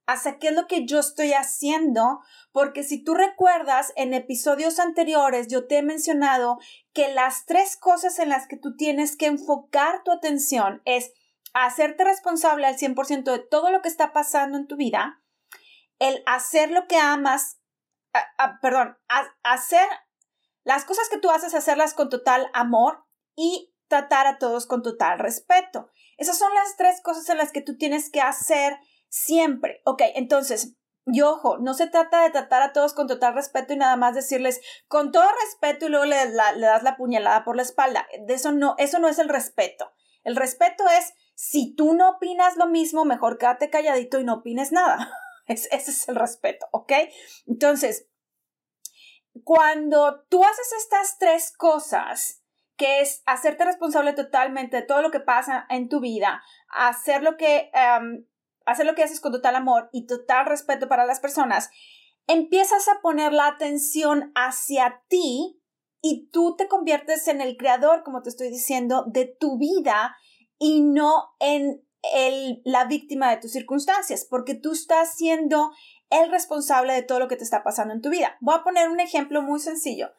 hacia 0.07 0.37
qué 0.37 0.49
es 0.49 0.53
lo 0.53 0.67
que 0.67 0.85
yo 0.85 0.99
estoy 0.99 1.33
haciendo, 1.33 2.19
porque 2.51 2.83
si 2.83 3.03
tú 3.03 3.13
recuerdas, 3.13 3.91
en 3.95 4.13
episodios 4.13 4.79
anteriores 4.79 5.47
yo 5.47 5.67
te 5.67 5.77
he 5.77 5.83
mencionado 5.83 6.57
que 6.93 7.13
las 7.13 7.45
tres 7.45 7.77
cosas 7.77 8.19
en 8.19 8.29
las 8.29 8.47
que 8.47 8.57
tú 8.57 8.75
tienes 8.75 9.17
que 9.17 9.25
enfocar 9.25 10.03
tu 10.03 10.11
atención 10.11 10.81
es 10.85 11.11
hacerte 11.53 12.03
responsable 12.03 12.67
al 12.67 12.77
100% 12.77 13.23
de 13.23 13.39
todo 13.39 13.71
lo 13.71 13.81
que 13.81 13.89
está 13.89 14.13
pasando 14.13 14.57
en 14.57 14.67
tu 14.67 14.75
vida, 14.75 15.21
el 15.99 16.21
hacer 16.25 16.71
lo 16.71 16.87
que 16.87 16.97
amas, 16.97 17.59
perdón, 18.61 18.97
hacer 19.43 19.87
las 20.63 20.83
cosas 20.83 21.07
que 21.09 21.17
tú 21.17 21.31
haces, 21.31 21.53
hacerlas 21.53 21.93
con 21.93 22.09
total 22.09 22.49
amor 22.53 23.05
y 23.35 23.73
tratar 23.87 24.27
a 24.27 24.37
todos 24.37 24.65
con 24.65 24.81
total 24.81 25.19
respeto. 25.19 25.89
Esas 26.17 26.37
son 26.37 26.53
las 26.53 26.75
tres 26.75 27.01
cosas 27.01 27.29
en 27.29 27.37
las 27.37 27.51
que 27.51 27.61
tú 27.61 27.77
tienes 27.77 28.09
que 28.09 28.21
hacer 28.21 28.77
Siempre. 29.09 29.81
Ok, 29.85 30.01
entonces, 30.15 30.75
y 31.05 31.21
ojo, 31.21 31.57
no 31.57 31.73
se 31.73 31.87
trata 31.87 32.23
de 32.23 32.31
tratar 32.31 32.61
a 32.61 32.73
todos 32.73 32.93
con 32.93 33.07
total 33.07 33.35
respeto 33.35 33.73
y 33.73 33.77
nada 33.77 33.95
más 33.95 34.15
decirles 34.15 34.61
con 34.87 35.11
todo 35.11 35.25
respeto 35.43 35.85
y 35.85 35.89
luego 35.89 36.05
le, 36.05 36.15
das 36.33 36.83
la 36.83 36.97
puñalada 36.97 37.43
por 37.43 37.55
la 37.55 37.61
espalda. 37.61 38.07
Eso 38.27 38.51
no, 38.51 38.75
eso 38.77 38.99
no 38.99 39.07
es 39.07 39.19
el 39.19 39.29
respeto. 39.29 39.91
El 40.23 40.35
respeto 40.35 40.83
es 40.97 41.13
si 41.35 41.75
tú 41.75 41.93
no 41.93 42.09
opinas 42.09 42.57
lo 42.57 42.67
mismo, 42.67 43.05
mejor 43.05 43.37
quédate 43.37 43.69
calladito 43.69 44.19
y 44.19 44.23
no 44.23 44.35
opines 44.35 44.71
nada. 44.71 45.11
ese 45.47 45.69
es 45.75 46.09
el 46.09 46.15
respeto, 46.15 46.67
¿ok? 46.71 46.93
Entonces, 47.45 48.07
cuando 49.43 50.23
tú 50.29 50.43
haces 50.43 50.73
estas 50.77 51.17
tres 51.17 51.53
cosas, 51.55 52.41
que 52.77 53.01
es 53.01 53.21
hacerte 53.25 53.65
responsable 53.65 54.13
totalmente 54.13 54.77
de 54.77 54.83
todo 54.83 55.01
lo 55.01 55.11
que 55.11 55.19
pasa 55.19 55.65
en 55.69 55.89
tu 55.89 55.99
vida, 55.99 56.41
hacer 56.69 57.23
lo 57.23 57.37
que, 57.37 57.69
em, 57.73 58.25
hacer 58.65 58.85
lo 58.85 58.95
que 58.95 59.03
haces 59.03 59.21
con 59.21 59.31
total 59.31 59.55
amor 59.55 59.89
y 59.91 60.05
total 60.07 60.45
respeto 60.45 60.87
para 60.87 61.05
las 61.05 61.19
personas, 61.19 61.69
empiezas 62.27 62.87
a 62.87 63.01
poner 63.01 63.33
la 63.33 63.47
atención 63.47 64.31
hacia 64.35 65.03
ti 65.07 65.61
y 66.01 66.29
tú 66.31 66.55
te 66.55 66.67
conviertes 66.67 67.27
en 67.27 67.41
el 67.41 67.57
creador, 67.57 68.03
como 68.03 68.21
te 68.21 68.29
estoy 68.29 68.49
diciendo, 68.49 69.05
de 69.07 69.25
tu 69.25 69.57
vida 69.57 70.15
y 70.59 70.81
no 70.81 71.35
en 71.39 71.83
el, 72.13 72.61
la 72.63 72.85
víctima 72.85 73.31
de 73.31 73.37
tus 73.37 73.51
circunstancias, 73.51 74.25
porque 74.29 74.53
tú 74.53 74.73
estás 74.73 75.15
siendo 75.15 75.71
el 76.09 76.29
responsable 76.29 76.93
de 76.93 77.01
todo 77.01 77.19
lo 77.19 77.27
que 77.27 77.37
te 77.37 77.43
está 77.43 77.63
pasando 77.63 77.93
en 77.93 78.01
tu 78.01 78.09
vida. 78.09 78.37
Voy 78.39 78.55
a 78.55 78.63
poner 78.63 78.89
un 78.89 78.99
ejemplo 78.99 79.41
muy 79.41 79.59
sencillo. 79.59 80.11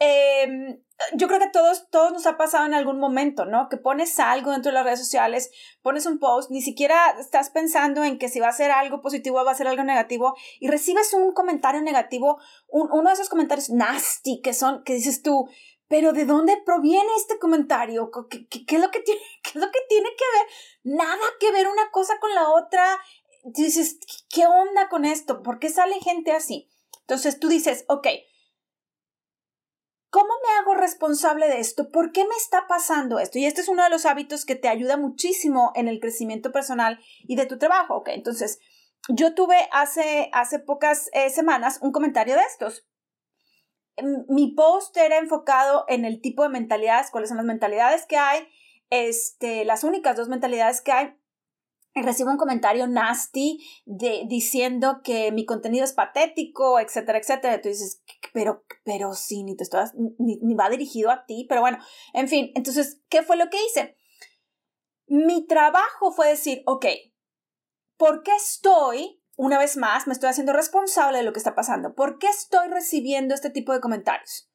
Em, 0.00 0.80
yo 1.14 1.26
creo 1.26 1.40
que 1.40 1.50
todos, 1.50 1.88
todos 1.90 2.12
nos 2.12 2.26
ha 2.26 2.36
pasado 2.36 2.66
en 2.66 2.74
algún 2.74 2.98
momento, 2.98 3.44
¿no? 3.44 3.68
Que 3.68 3.76
pones 3.76 4.18
algo 4.20 4.52
dentro 4.52 4.70
de 4.70 4.74
las 4.74 4.84
redes 4.84 5.00
sociales, 5.00 5.50
pones 5.82 6.06
un 6.06 6.18
post, 6.18 6.50
ni 6.50 6.62
siquiera 6.62 7.16
estás 7.18 7.50
pensando 7.50 8.04
en 8.04 8.18
que 8.18 8.28
si 8.28 8.40
va 8.40 8.48
a 8.48 8.52
ser 8.52 8.70
algo 8.70 9.00
positivo 9.00 9.40
o 9.40 9.44
va 9.44 9.52
a 9.52 9.56
ser 9.56 9.68
algo 9.68 9.84
negativo 9.84 10.36
y 10.60 10.68
recibes 10.68 11.12
un 11.14 11.32
comentario 11.32 11.82
negativo, 11.82 12.38
uno 12.68 13.08
de 13.08 13.14
esos 13.14 13.28
comentarios 13.28 13.70
nasty 13.70 14.40
que 14.40 14.54
son, 14.54 14.82
que 14.84 14.94
dices 14.94 15.22
tú, 15.22 15.48
pero 15.88 16.12
¿de 16.12 16.26
dónde 16.26 16.60
proviene 16.64 17.10
este 17.16 17.38
comentario? 17.38 18.10
¿Qué, 18.28 18.46
qué, 18.46 18.76
es 18.76 18.80
lo 18.80 18.90
que 18.90 19.00
tiene, 19.00 19.20
¿Qué 19.42 19.50
es 19.50 19.56
lo 19.56 19.70
que 19.70 19.80
tiene 19.88 20.08
que 20.10 20.24
ver? 20.38 20.96
Nada 20.96 21.26
que 21.40 21.50
ver 21.50 21.66
una 21.66 21.90
cosa 21.90 22.18
con 22.20 22.34
la 22.34 22.50
otra. 22.50 23.00
Dices, 23.44 23.98
¿qué 24.28 24.46
onda 24.46 24.88
con 24.88 25.04
esto? 25.04 25.42
¿Por 25.42 25.58
qué 25.58 25.70
sale 25.70 25.94
gente 26.00 26.32
así? 26.32 26.68
Entonces 27.00 27.40
tú 27.40 27.48
dices, 27.48 27.86
ok, 27.88 28.06
¿Cómo 30.10 30.28
me 30.42 30.58
hago 30.58 30.74
responsable 30.74 31.48
de 31.48 31.60
esto? 31.60 31.90
¿Por 31.90 32.12
qué 32.12 32.24
me 32.24 32.34
está 32.36 32.66
pasando 32.66 33.18
esto? 33.18 33.38
Y 33.38 33.44
este 33.44 33.60
es 33.60 33.68
uno 33.68 33.84
de 33.84 33.90
los 33.90 34.06
hábitos 34.06 34.46
que 34.46 34.56
te 34.56 34.68
ayuda 34.68 34.96
muchísimo 34.96 35.72
en 35.74 35.86
el 35.86 36.00
crecimiento 36.00 36.50
personal 36.50 36.98
y 37.24 37.36
de 37.36 37.44
tu 37.44 37.58
trabajo. 37.58 37.96
Ok, 37.96 38.08
entonces 38.08 38.58
yo 39.08 39.34
tuve 39.34 39.68
hace, 39.70 40.30
hace 40.32 40.60
pocas 40.60 41.10
eh, 41.12 41.28
semanas 41.28 41.78
un 41.82 41.92
comentario 41.92 42.36
de 42.36 42.42
estos. 42.42 42.86
Mi 44.28 44.52
post 44.52 44.96
era 44.96 45.18
enfocado 45.18 45.84
en 45.88 46.04
el 46.04 46.20
tipo 46.22 46.42
de 46.42 46.48
mentalidades, 46.48 47.10
cuáles 47.10 47.28
son 47.28 47.36
las 47.36 47.46
mentalidades 47.46 48.06
que 48.06 48.16
hay, 48.16 48.48
este, 48.90 49.64
las 49.64 49.84
únicas 49.84 50.16
dos 50.16 50.28
mentalidades 50.28 50.80
que 50.80 50.92
hay 50.92 51.18
recibo 52.02 52.30
un 52.30 52.36
comentario 52.36 52.86
nasty 52.86 53.64
de, 53.84 54.24
diciendo 54.26 55.00
que 55.02 55.32
mi 55.32 55.44
contenido 55.44 55.84
es 55.84 55.92
patético, 55.92 56.78
etcétera, 56.80 57.18
etcétera. 57.18 57.60
Tú 57.60 57.68
dices, 57.68 58.02
pero, 58.32 58.64
pero 58.84 59.14
sí, 59.14 59.42
ni 59.44 59.56
te 59.56 59.64
estoy, 59.64 59.84
ni, 60.18 60.38
ni 60.42 60.54
va 60.54 60.68
dirigido 60.68 61.10
a 61.10 61.24
ti, 61.26 61.46
pero 61.48 61.60
bueno, 61.60 61.78
en 62.14 62.28
fin, 62.28 62.52
entonces, 62.54 63.00
¿qué 63.08 63.22
fue 63.22 63.36
lo 63.36 63.50
que 63.50 63.58
hice? 63.64 63.96
Mi 65.06 65.46
trabajo 65.46 66.12
fue 66.12 66.28
decir, 66.28 66.62
ok, 66.66 66.86
¿por 67.96 68.22
qué 68.22 68.34
estoy, 68.36 69.22
una 69.36 69.58
vez 69.58 69.76
más, 69.76 70.06
me 70.06 70.12
estoy 70.12 70.28
haciendo 70.28 70.52
responsable 70.52 71.18
de 71.18 71.24
lo 71.24 71.32
que 71.32 71.38
está 71.38 71.54
pasando? 71.54 71.94
¿Por 71.94 72.18
qué 72.18 72.28
estoy 72.28 72.68
recibiendo 72.68 73.34
este 73.34 73.50
tipo 73.50 73.72
de 73.72 73.80
comentarios? 73.80 74.50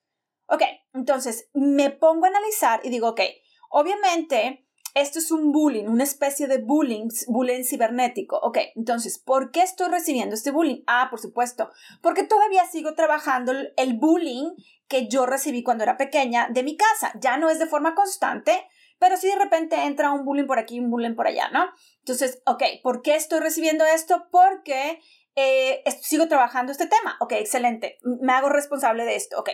Ok, 0.47 0.61
entonces 0.93 1.49
me 1.53 1.89
pongo 1.89 2.25
a 2.25 2.29
analizar 2.29 2.81
y 2.83 2.89
digo, 2.89 3.09
ok, 3.09 3.21
obviamente 3.69 4.67
esto 4.93 5.19
es 5.19 5.31
un 5.31 5.51
bullying, 5.51 5.85
una 5.85 6.03
especie 6.03 6.47
de 6.47 6.59
bullying, 6.59 7.07
bullying 7.27 7.63
cibernético. 7.63 8.37
Ok, 8.37 8.59
entonces, 8.75 9.17
¿por 9.17 9.51
qué 9.51 9.61
estoy 9.61 9.89
recibiendo 9.89 10.35
este 10.35 10.51
bullying? 10.51 10.83
Ah, 10.85 11.07
por 11.09 11.19
supuesto, 11.19 11.71
porque 12.01 12.23
todavía 12.23 12.65
sigo 12.65 12.93
trabajando 12.93 13.53
el 13.75 13.93
bullying 13.97 14.51
que 14.87 15.07
yo 15.07 15.25
recibí 15.25 15.63
cuando 15.63 15.83
era 15.83 15.97
pequeña 15.97 16.47
de 16.49 16.63
mi 16.63 16.77
casa. 16.77 17.11
Ya 17.19 17.37
no 17.37 17.49
es 17.49 17.57
de 17.59 17.65
forma 17.65 17.95
constante, 17.95 18.67
pero 18.99 19.17
si 19.17 19.27
de 19.27 19.35
repente 19.35 19.75
entra 19.83 20.11
un 20.11 20.25
bullying 20.25 20.45
por 20.45 20.59
aquí, 20.59 20.79
un 20.79 20.91
bullying 20.91 21.15
por 21.15 21.27
allá, 21.27 21.49
¿no? 21.49 21.71
Entonces, 21.99 22.41
ok, 22.45 22.63
¿por 22.83 23.01
qué 23.01 23.15
estoy 23.15 23.39
recibiendo 23.39 23.85
esto? 23.85 24.27
Porque 24.31 25.01
eh, 25.35 25.83
sigo 26.01 26.27
trabajando 26.27 26.71
este 26.71 26.87
tema. 26.87 27.17
Ok, 27.19 27.33
excelente. 27.33 27.97
Me 28.03 28.33
hago 28.33 28.49
responsable 28.49 29.05
de 29.05 29.15
esto. 29.15 29.39
Ok. 29.39 29.49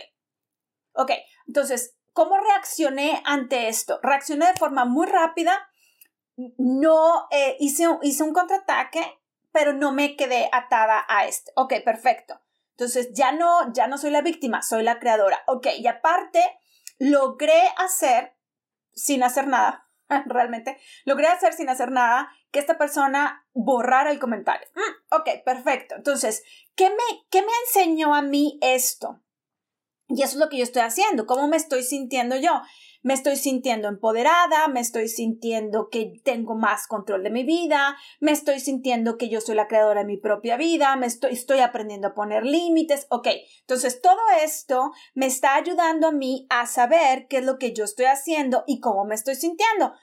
Ok, 0.92 1.12
entonces, 1.46 1.96
¿Cómo 2.12 2.36
reaccioné 2.38 3.22
ante 3.24 3.68
esto? 3.68 4.00
Reaccioné 4.02 4.46
de 4.46 4.58
forma 4.58 4.84
muy 4.84 5.06
rápida, 5.06 5.68
no 6.58 7.28
eh, 7.30 7.56
hice, 7.60 7.86
hice 8.02 8.22
un 8.22 8.32
contraataque, 8.32 9.18
pero 9.52 9.72
no 9.72 9.92
me 9.92 10.16
quedé 10.16 10.48
atada 10.52 11.04
a 11.08 11.26
este. 11.26 11.52
Ok, 11.56 11.74
perfecto. 11.84 12.40
Entonces 12.72 13.10
ya 13.12 13.32
no, 13.32 13.72
ya 13.72 13.86
no 13.86 13.98
soy 13.98 14.10
la 14.10 14.22
víctima, 14.22 14.62
soy 14.62 14.82
la 14.82 14.98
creadora. 14.98 15.42
Ok, 15.46 15.66
y 15.78 15.86
aparte, 15.86 16.42
logré 16.98 17.60
hacer, 17.76 18.36
sin 18.92 19.22
hacer 19.22 19.46
nada, 19.46 19.88
realmente, 20.26 20.78
logré 21.04 21.28
hacer 21.28 21.52
sin 21.52 21.68
hacer 21.68 21.90
nada 21.90 22.30
que 22.50 22.58
esta 22.58 22.78
persona 22.78 23.46
borrara 23.52 24.10
el 24.10 24.18
comentario. 24.18 24.66
Mm, 24.74 25.14
ok, 25.14 25.44
perfecto. 25.44 25.94
Entonces, 25.94 26.42
¿qué 26.74 26.90
me, 26.90 27.26
¿qué 27.30 27.42
me 27.42 27.52
enseñó 27.66 28.14
a 28.14 28.22
mí 28.22 28.58
esto? 28.62 29.20
Y 30.10 30.22
eso 30.22 30.32
es 30.32 30.40
lo 30.40 30.48
que 30.48 30.58
yo 30.58 30.64
estoy 30.64 30.82
haciendo. 30.82 31.26
¿Cómo 31.26 31.46
me 31.46 31.56
estoy 31.56 31.82
sintiendo 31.82 32.36
yo? 32.36 32.50
Me 33.02 33.14
estoy 33.14 33.36
sintiendo 33.36 33.88
empoderada, 33.88 34.68
me 34.68 34.80
estoy 34.80 35.08
sintiendo 35.08 35.88
que 35.88 36.20
tengo 36.22 36.54
más 36.54 36.86
control 36.86 37.22
de 37.22 37.30
mi 37.30 37.44
vida, 37.44 37.96
me 38.18 38.32
estoy 38.32 38.60
sintiendo 38.60 39.16
que 39.16 39.30
yo 39.30 39.40
soy 39.40 39.54
la 39.54 39.68
creadora 39.68 40.00
de 40.00 40.06
mi 40.06 40.18
propia 40.18 40.58
vida, 40.58 40.96
me 40.96 41.06
estoy, 41.06 41.60
aprendiendo 41.60 42.08
a 42.08 42.14
poner 42.14 42.44
límites. 42.44 43.06
Ok, 43.08 43.28
entonces 43.60 44.02
todo 44.02 44.18
esto 44.42 44.92
me 45.14 45.26
está 45.26 45.54
ayudando 45.54 46.08
a 46.08 46.12
mí 46.12 46.46
a 46.50 46.66
saber 46.66 47.26
qué 47.28 47.38
es 47.38 47.44
lo 47.44 47.58
que 47.58 47.72
yo 47.72 47.84
estoy 47.84 48.06
haciendo 48.06 48.64
y 48.66 48.80
cómo 48.80 49.06
me 49.06 49.14
estoy 49.14 49.36
sintiendo. 49.36 49.94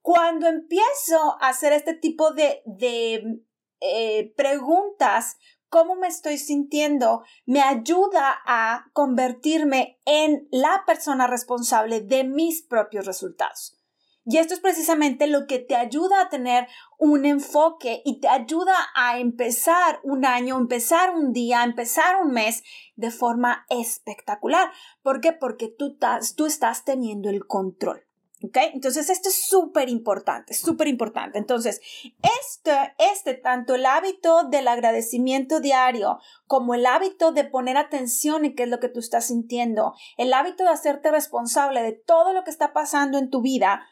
Cuando 0.00 0.46
empiezo 0.46 1.36
a 1.40 1.48
hacer 1.48 1.74
este 1.74 1.92
tipo 1.92 2.30
de, 2.30 2.62
de 2.64 3.42
eh, 3.80 4.32
preguntas 4.36 5.36
cómo 5.68 5.96
me 5.96 6.08
estoy 6.08 6.38
sintiendo 6.38 7.22
me 7.44 7.62
ayuda 7.62 8.36
a 8.46 8.86
convertirme 8.92 10.00
en 10.04 10.48
la 10.50 10.84
persona 10.86 11.26
responsable 11.26 12.00
de 12.00 12.24
mis 12.24 12.62
propios 12.62 13.06
resultados. 13.06 13.76
Y 14.28 14.38
esto 14.38 14.54
es 14.54 14.60
precisamente 14.60 15.28
lo 15.28 15.46
que 15.46 15.60
te 15.60 15.76
ayuda 15.76 16.20
a 16.20 16.28
tener 16.28 16.66
un 16.98 17.24
enfoque 17.26 18.02
y 18.04 18.18
te 18.18 18.26
ayuda 18.26 18.74
a 18.96 19.20
empezar 19.20 20.00
un 20.02 20.24
año, 20.24 20.58
empezar 20.58 21.14
un 21.14 21.32
día, 21.32 21.62
empezar 21.62 22.16
un 22.20 22.32
mes 22.32 22.64
de 22.96 23.12
forma 23.12 23.66
espectacular. 23.70 24.72
¿Por 25.02 25.20
qué? 25.20 25.32
Porque 25.32 25.68
tú, 25.68 25.96
tú 26.36 26.46
estás 26.46 26.84
teniendo 26.84 27.30
el 27.30 27.46
control. 27.46 28.05
Entonces, 28.54 29.10
esto 29.10 29.28
es 29.28 29.36
súper 29.48 29.88
importante, 29.88 30.54
súper 30.54 30.88
importante. 30.88 31.38
Entonces, 31.38 31.80
este, 32.40 32.94
este, 32.98 33.34
tanto 33.34 33.74
el 33.74 33.86
hábito 33.86 34.44
del 34.44 34.68
agradecimiento 34.68 35.60
diario 35.60 36.18
como 36.46 36.74
el 36.74 36.86
hábito 36.86 37.32
de 37.32 37.44
poner 37.44 37.76
atención 37.76 38.44
en 38.44 38.54
qué 38.54 38.64
es 38.64 38.68
lo 38.68 38.80
que 38.80 38.88
tú 38.88 39.00
estás 39.00 39.26
sintiendo, 39.26 39.94
el 40.16 40.32
hábito 40.32 40.64
de 40.64 40.70
hacerte 40.70 41.10
responsable 41.10 41.82
de 41.82 41.92
todo 41.92 42.32
lo 42.32 42.44
que 42.44 42.50
está 42.50 42.72
pasando 42.72 43.18
en 43.18 43.30
tu 43.30 43.42
vida, 43.42 43.86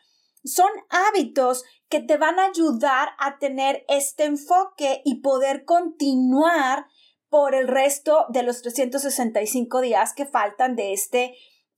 son 0.45 0.71
hábitos 0.91 1.65
que 1.89 2.01
te 2.01 2.17
van 2.17 2.39
a 2.39 2.47
ayudar 2.47 3.11
a 3.19 3.39
tener 3.39 3.85
este 3.89 4.25
enfoque 4.25 5.01
y 5.05 5.21
poder 5.21 5.65
continuar 5.65 6.87
por 7.29 7.55
el 7.55 7.67
resto 7.67 8.27
de 8.29 8.43
los 8.43 8.63
365 8.63 9.81
días 9.81 10.15
que 10.15 10.27
faltan 10.27 10.77
de 10.77 10.93
este, 10.93 11.35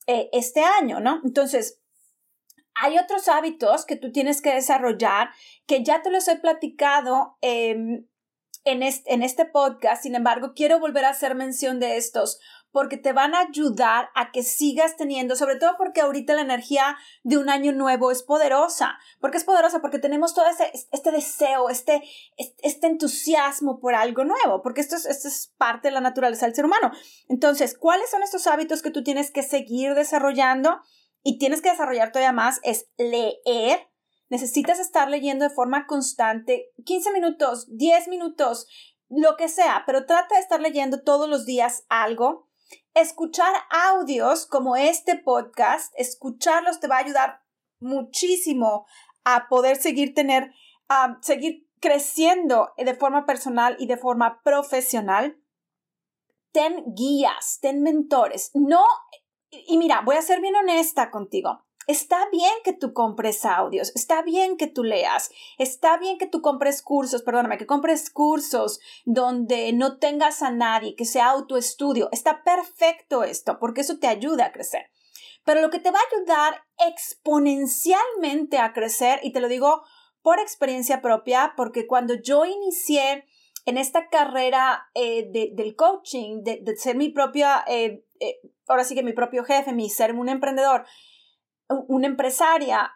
eh, 0.06 0.28
este 0.32 0.62
año, 0.62 1.00
¿no? 1.00 1.20
Entonces, 1.24 1.80
hay 2.80 2.98
otros 2.98 3.28
hábitos 3.28 3.86
que 3.86 3.96
tú 3.96 4.12
tienes 4.12 4.42
que 4.42 4.54
desarrollar 4.54 5.30
que 5.66 5.82
ya 5.82 6.02
te 6.02 6.10
los 6.10 6.28
he 6.28 6.36
platicado 6.36 7.38
em, 7.40 8.06
en, 8.64 8.82
este, 8.82 9.14
en 9.14 9.22
este 9.22 9.46
podcast. 9.46 10.02
Sin 10.02 10.14
embargo, 10.14 10.52
quiero 10.54 10.78
volver 10.78 11.06
a 11.06 11.10
hacer 11.10 11.34
mención 11.34 11.80
de 11.80 11.96
estos 11.96 12.38
porque 12.72 12.98
te 12.98 13.14
van 13.14 13.34
a 13.34 13.40
ayudar 13.40 14.10
a 14.14 14.30
que 14.32 14.42
sigas 14.42 14.96
teniendo, 14.98 15.34
sobre 15.34 15.56
todo 15.56 15.78
porque 15.78 16.02
ahorita 16.02 16.34
la 16.34 16.42
energía 16.42 16.98
de 17.22 17.38
un 17.38 17.48
año 17.48 17.72
nuevo 17.72 18.10
es 18.10 18.22
poderosa. 18.22 18.98
¿Por 19.18 19.30
qué 19.30 19.38
es 19.38 19.44
poderosa? 19.44 19.80
Porque 19.80 19.98
tenemos 19.98 20.34
todo 20.34 20.46
este, 20.46 20.70
este 20.92 21.10
deseo, 21.10 21.70
este, 21.70 22.02
este 22.36 22.86
entusiasmo 22.86 23.80
por 23.80 23.94
algo 23.94 24.24
nuevo, 24.24 24.60
porque 24.60 24.82
esto 24.82 24.96
es, 24.96 25.06
esto 25.06 25.28
es 25.28 25.54
parte 25.56 25.88
de 25.88 25.92
la 25.92 26.02
naturaleza 26.02 26.44
del 26.44 26.54
ser 26.54 26.66
humano. 26.66 26.92
Entonces, 27.30 27.78
¿cuáles 27.78 28.10
son 28.10 28.22
estos 28.22 28.46
hábitos 28.46 28.82
que 28.82 28.90
tú 28.90 29.02
tienes 29.02 29.30
que 29.30 29.42
seguir 29.42 29.94
desarrollando? 29.94 30.82
Y 31.26 31.38
tienes 31.38 31.60
que 31.60 31.70
desarrollar 31.70 32.12
todavía 32.12 32.30
más 32.30 32.60
es 32.62 32.88
leer. 32.98 33.90
Necesitas 34.28 34.78
estar 34.78 35.10
leyendo 35.10 35.44
de 35.44 35.50
forma 35.50 35.88
constante, 35.88 36.72
15 36.84 37.10
minutos, 37.10 37.66
10 37.76 38.06
minutos, 38.06 38.68
lo 39.08 39.36
que 39.36 39.48
sea, 39.48 39.82
pero 39.86 40.06
trata 40.06 40.36
de 40.36 40.40
estar 40.40 40.60
leyendo 40.60 41.02
todos 41.02 41.28
los 41.28 41.44
días 41.44 41.84
algo. 41.88 42.48
Escuchar 42.94 43.52
audios 43.70 44.46
como 44.46 44.76
este 44.76 45.18
podcast, 45.18 45.92
escucharlos 45.96 46.78
te 46.78 46.86
va 46.86 46.98
a 46.98 47.00
ayudar 47.00 47.40
muchísimo 47.80 48.86
a 49.24 49.48
poder 49.48 49.78
seguir 49.78 50.14
tener, 50.14 50.52
a 50.88 51.18
seguir 51.22 51.68
creciendo 51.80 52.70
de 52.76 52.94
forma 52.94 53.26
personal 53.26 53.74
y 53.80 53.88
de 53.88 53.96
forma 53.96 54.42
profesional 54.44 55.40
ten 56.52 56.94
guías, 56.94 57.58
ten 57.60 57.82
mentores. 57.82 58.50
No, 58.54 58.84
y 59.50 59.78
mira, 59.78 60.02
voy 60.04 60.16
a 60.16 60.22
ser 60.22 60.40
bien 60.40 60.56
honesta 60.56 61.10
contigo. 61.10 61.66
Está 61.86 62.28
bien 62.30 62.52
que 62.64 62.72
tú 62.72 62.92
compres 62.92 63.44
audios, 63.44 63.92
está 63.94 64.22
bien 64.22 64.56
que 64.56 64.66
tú 64.66 64.82
leas, 64.82 65.30
está 65.56 65.96
bien 65.98 66.18
que 66.18 66.26
tú 66.26 66.42
compres 66.42 66.82
cursos, 66.82 67.22
perdóname, 67.22 67.58
que 67.58 67.66
compres 67.66 68.10
cursos 68.10 68.80
donde 69.04 69.72
no 69.72 69.98
tengas 69.98 70.42
a 70.42 70.50
nadie, 70.50 70.96
que 70.96 71.04
sea 71.04 71.30
autoestudio. 71.30 72.08
Está 72.10 72.42
perfecto 72.42 73.22
esto, 73.22 73.60
porque 73.60 73.82
eso 73.82 73.98
te 74.00 74.08
ayuda 74.08 74.46
a 74.46 74.52
crecer. 74.52 74.90
Pero 75.44 75.60
lo 75.60 75.70
que 75.70 75.78
te 75.78 75.92
va 75.92 76.00
a 76.00 76.16
ayudar 76.16 76.64
exponencialmente 76.88 78.58
a 78.58 78.72
crecer, 78.72 79.20
y 79.22 79.32
te 79.32 79.38
lo 79.38 79.46
digo 79.46 79.84
por 80.22 80.40
experiencia 80.40 81.00
propia, 81.00 81.54
porque 81.56 81.86
cuando 81.86 82.14
yo 82.14 82.44
inicié 82.44 83.26
en 83.66 83.78
esta 83.78 84.08
carrera 84.08 84.88
eh, 84.94 85.28
del 85.52 85.76
coaching, 85.76 86.42
de, 86.42 86.76
ser 86.76 86.96
mi 86.96 87.10
propia, 87.10 87.64
eh, 87.66 88.06
eh, 88.20 88.40
ahora 88.68 88.84
sí 88.84 88.94
que 88.94 89.02
mi 89.02 89.12
propio 89.12 89.44
jefe, 89.44 89.72
mi 89.72 89.90
ser 89.90 90.14
un 90.14 90.28
emprendedor, 90.28 90.86
una 91.68 92.06
empresaria, 92.06 92.92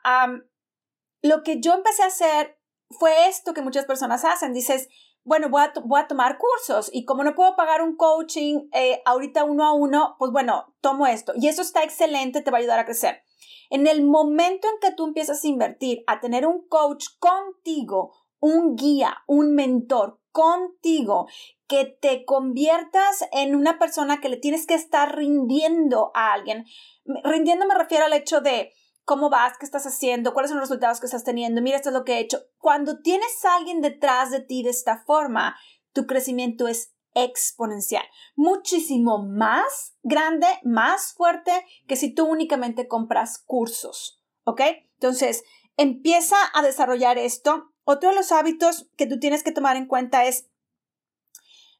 lo 1.22 1.42
que 1.42 1.60
yo 1.60 1.74
empecé 1.74 2.04
a 2.04 2.06
hacer 2.06 2.56
fue 2.88 3.28
esto 3.28 3.52
que 3.52 3.62
muchas 3.62 3.84
personas 3.84 4.24
hacen. 4.24 4.52
Dices, 4.52 4.88
bueno, 5.24 5.48
voy 5.48 5.62
a, 5.62 5.72
voy 5.84 6.00
a 6.00 6.06
tomar 6.06 6.38
cursos 6.38 6.88
y 6.92 7.04
como 7.04 7.24
no 7.24 7.34
puedo 7.34 7.56
pagar 7.56 7.82
un 7.82 7.96
coaching 7.96 8.68
eh, 8.72 9.02
ahorita 9.04 9.44
uno 9.44 9.64
a 9.64 9.72
uno, 9.72 10.16
pues 10.18 10.30
bueno, 10.30 10.74
tomo 10.80 11.06
esto. 11.06 11.32
Y 11.36 11.48
eso 11.48 11.62
está 11.62 11.82
excelente, 11.82 12.42
te 12.42 12.50
va 12.50 12.58
a 12.58 12.60
ayudar 12.60 12.78
a 12.78 12.84
crecer. 12.84 13.22
En 13.70 13.86
el 13.86 14.02
momento 14.04 14.68
en 14.68 14.80
que 14.80 14.94
tú 14.94 15.04
empiezas 15.06 15.44
a 15.44 15.48
invertir, 15.48 16.02
a 16.06 16.20
tener 16.20 16.46
un 16.46 16.66
coach 16.68 17.06
contigo, 17.18 18.12
un 18.40 18.76
guía, 18.76 19.18
un 19.26 19.54
mentor 19.54 20.19
contigo, 20.32 21.26
que 21.66 21.84
te 21.84 22.24
conviertas 22.24 23.24
en 23.32 23.54
una 23.54 23.78
persona 23.78 24.20
que 24.20 24.28
le 24.28 24.36
tienes 24.36 24.66
que 24.66 24.74
estar 24.74 25.14
rindiendo 25.16 26.10
a 26.14 26.32
alguien. 26.32 26.64
Rindiendo 27.24 27.66
me 27.66 27.74
refiero 27.74 28.04
al 28.04 28.12
hecho 28.12 28.40
de 28.40 28.72
cómo 29.04 29.30
vas, 29.30 29.58
qué 29.58 29.66
estás 29.66 29.86
haciendo, 29.86 30.32
cuáles 30.32 30.50
son 30.50 30.58
los 30.58 30.68
resultados 30.68 31.00
que 31.00 31.06
estás 31.06 31.24
teniendo, 31.24 31.62
mira, 31.62 31.76
esto 31.76 31.88
es 31.88 31.94
lo 31.94 32.04
que 32.04 32.14
he 32.14 32.20
hecho. 32.20 32.42
Cuando 32.58 33.00
tienes 33.00 33.44
a 33.44 33.56
alguien 33.56 33.80
detrás 33.80 34.30
de 34.30 34.40
ti 34.40 34.62
de 34.62 34.70
esta 34.70 35.02
forma, 35.04 35.56
tu 35.92 36.06
crecimiento 36.06 36.68
es 36.68 36.94
exponencial, 37.14 38.04
muchísimo 38.36 39.18
más 39.26 39.96
grande, 40.02 40.46
más 40.62 41.12
fuerte 41.14 41.50
que 41.88 41.96
si 41.96 42.14
tú 42.14 42.26
únicamente 42.26 42.86
compras 42.86 43.42
cursos, 43.44 44.22
¿ok? 44.44 44.60
Entonces, 44.94 45.42
empieza 45.76 46.36
a 46.54 46.62
desarrollar 46.62 47.18
esto. 47.18 47.72
Otro 47.90 48.10
de 48.10 48.14
los 48.14 48.30
hábitos 48.30 48.88
que 48.96 49.06
tú 49.06 49.18
tienes 49.18 49.42
que 49.42 49.50
tomar 49.50 49.76
en 49.76 49.86
cuenta 49.86 50.24
es 50.24 50.48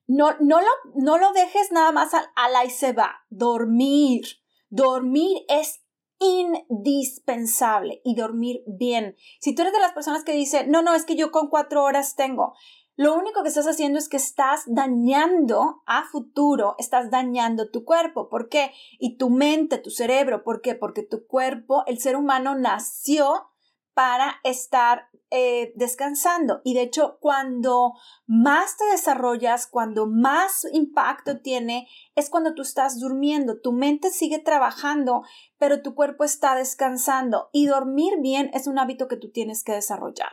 no, 0.09 0.35
no, 0.41 0.61
lo, 0.61 0.67
no 0.97 1.19
lo 1.19 1.33
dejes 1.33 1.71
nada 1.71 1.93
más 1.93 2.15
a, 2.15 2.33
a 2.35 2.49
la 2.49 2.65
y 2.65 2.71
se 2.71 2.93
va. 2.93 3.21
Dormir. 3.29 4.25
Dormir 4.71 5.45
es 5.49 5.85
indispensable 6.19 8.01
y 8.05 8.17
dormir 8.17 8.65
bien. 8.67 9.15
Si 9.39 9.55
tú 9.55 9.63
eres 9.63 9.73
de 9.73 9.79
las 9.79 9.93
personas 9.93 10.25
que 10.25 10.33
dicen, 10.33 10.69
no, 10.69 10.83
no, 10.83 10.97
es 10.97 11.05
que 11.05 11.15
yo 11.15 11.31
con 11.31 11.49
cuatro 11.49 11.85
horas 11.85 12.17
tengo, 12.17 12.55
lo 12.97 13.15
único 13.15 13.45
que 13.45 13.49
estás 13.49 13.69
haciendo 13.69 14.01
es 14.01 14.09
que 14.09 14.17
estás 14.17 14.65
dañando 14.67 15.83
a 15.87 16.03
futuro, 16.11 16.75
estás 16.81 17.13
dañando 17.13 17.71
tu 17.71 17.85
cuerpo. 17.85 18.29
¿Por 18.29 18.49
qué? 18.49 18.73
Y 18.99 19.17
tu 19.17 19.31
mente, 19.31 19.79
tu 19.79 19.91
cerebro. 19.91 20.43
¿Por 20.43 20.61
qué? 20.61 20.75
Porque 20.75 21.05
tu 21.05 21.25
cuerpo, 21.29 21.85
el 21.87 22.01
ser 22.01 22.17
humano 22.17 22.57
nació 22.57 23.47
para 23.95 24.41
estar 24.45 25.10
eh, 25.31 25.73
descansando. 25.77 26.61
Y 26.65 26.75
de 26.75 26.83
hecho, 26.83 27.19
cuando 27.21 27.93
más 28.27 28.77
te 28.77 28.85
desarrollas, 28.87 29.67
cuando 29.67 30.07
más 30.07 30.67
impacto 30.73 31.41
tiene, 31.41 31.89
es 32.15 32.31
cuando 32.31 32.55
tú 32.55 32.63
estás 32.63 32.99
durmiendo. 32.99 33.61
Tu 33.61 33.73
mente 33.73 34.11
sigue 34.11 34.39
trabajando, 34.39 35.23
pero 35.59 35.83
tu 35.83 35.95
cuerpo 35.95 36.25
está 36.25 36.57
descansando. 36.57 37.49
Y 37.53 37.67
dormir 37.67 38.15
bien 38.21 38.51
es 38.55 38.67
un 38.67 38.79
hábito 38.79 39.07
que 39.09 39.17
tú 39.17 39.31
tienes 39.31 39.63
que 39.63 39.73
desarrollar. 39.73 40.33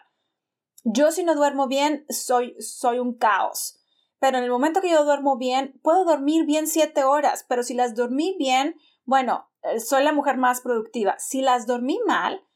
Yo 0.84 1.12
si 1.12 1.24
no 1.24 1.36
duermo 1.36 1.68
bien, 1.68 2.06
soy, 2.10 2.56
soy 2.60 3.00
un 3.00 3.14
caos. 3.18 3.80
Pero 4.20 4.38
en 4.38 4.44
el 4.44 4.50
momento 4.50 4.82
que 4.82 4.90
yo 4.90 5.04
duermo 5.06 5.38
bien, 5.38 5.80
puedo 5.84 6.06
dormir 6.06 6.46
bien 6.46 6.66
siete 6.66 7.04
horas, 7.04 7.46
pero 7.48 7.62
si 7.62 7.76
las 7.76 7.94
dormí 7.94 8.36
bien, 8.40 8.76
bueno, 9.06 9.50
eh, 9.62 9.80
soy 9.80 10.04
la 10.04 10.12
mujer 10.12 10.38
más 10.38 10.62
productiva. 10.62 11.20
Si 11.20 11.42
las 11.42 11.68
dormí 11.68 12.00
mal, 12.08 12.47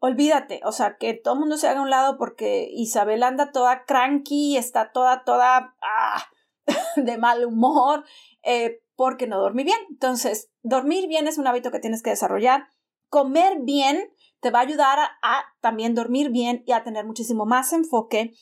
olvídate, 0.00 0.60
o 0.64 0.72
sea, 0.72 0.96
que 0.98 1.14
todo 1.14 1.34
el 1.34 1.40
mundo 1.40 1.56
se 1.56 1.68
haga 1.68 1.80
a 1.80 1.82
un 1.82 1.90
lado 1.90 2.16
porque 2.18 2.68
Isabel 2.72 3.22
anda 3.22 3.52
toda 3.52 3.84
cranky, 3.84 4.56
está 4.56 4.92
toda, 4.92 5.24
toda 5.24 5.76
ah, 5.82 6.26
de 6.96 7.18
mal 7.18 7.44
humor, 7.44 8.04
eh, 8.42 8.82
porque 8.96 9.26
no 9.26 9.38
dormí 9.38 9.62
bien. 9.62 9.78
Entonces, 9.90 10.50
dormir 10.62 11.06
bien 11.06 11.28
es 11.28 11.38
un 11.38 11.46
hábito 11.46 11.70
que 11.70 11.80
tienes 11.80 12.02
que 12.02 12.10
desarrollar. 12.10 12.68
Comer 13.08 13.58
bien 13.60 14.10
te 14.40 14.50
va 14.50 14.60
a 14.60 14.62
ayudar 14.62 14.98
a, 15.22 15.44
también 15.60 15.94
dormir 15.94 16.30
bien 16.30 16.62
y 16.66 16.72
a 16.72 16.82
tener 16.82 17.04
muchísimo 17.04 17.44
más 17.44 17.72
enfoque. 17.74 18.32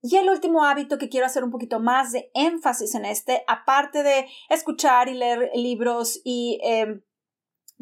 Y 0.00 0.16
el 0.16 0.30
último 0.30 0.64
hábito 0.64 0.98
que 0.98 1.08
quiero 1.08 1.26
hacer 1.26 1.42
un 1.42 1.50
poquito 1.50 1.80
más 1.80 2.12
de 2.12 2.30
énfasis 2.34 2.94
en 2.94 3.04
este, 3.04 3.42
aparte 3.48 4.04
de 4.04 4.28
escuchar 4.48 5.08
y 5.08 5.14
leer 5.14 5.50
libros 5.54 6.20
y 6.22 6.60
eh, 6.62 7.00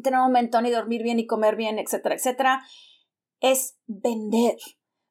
tener 0.01 0.19
un 0.19 0.31
mentón 0.31 0.65
y 0.65 0.71
dormir 0.71 1.03
bien 1.03 1.19
y 1.19 1.27
comer 1.27 1.55
bien, 1.55 1.77
etcétera, 1.77 2.15
etcétera, 2.15 2.63
es 3.41 3.77
vender. 3.85 4.57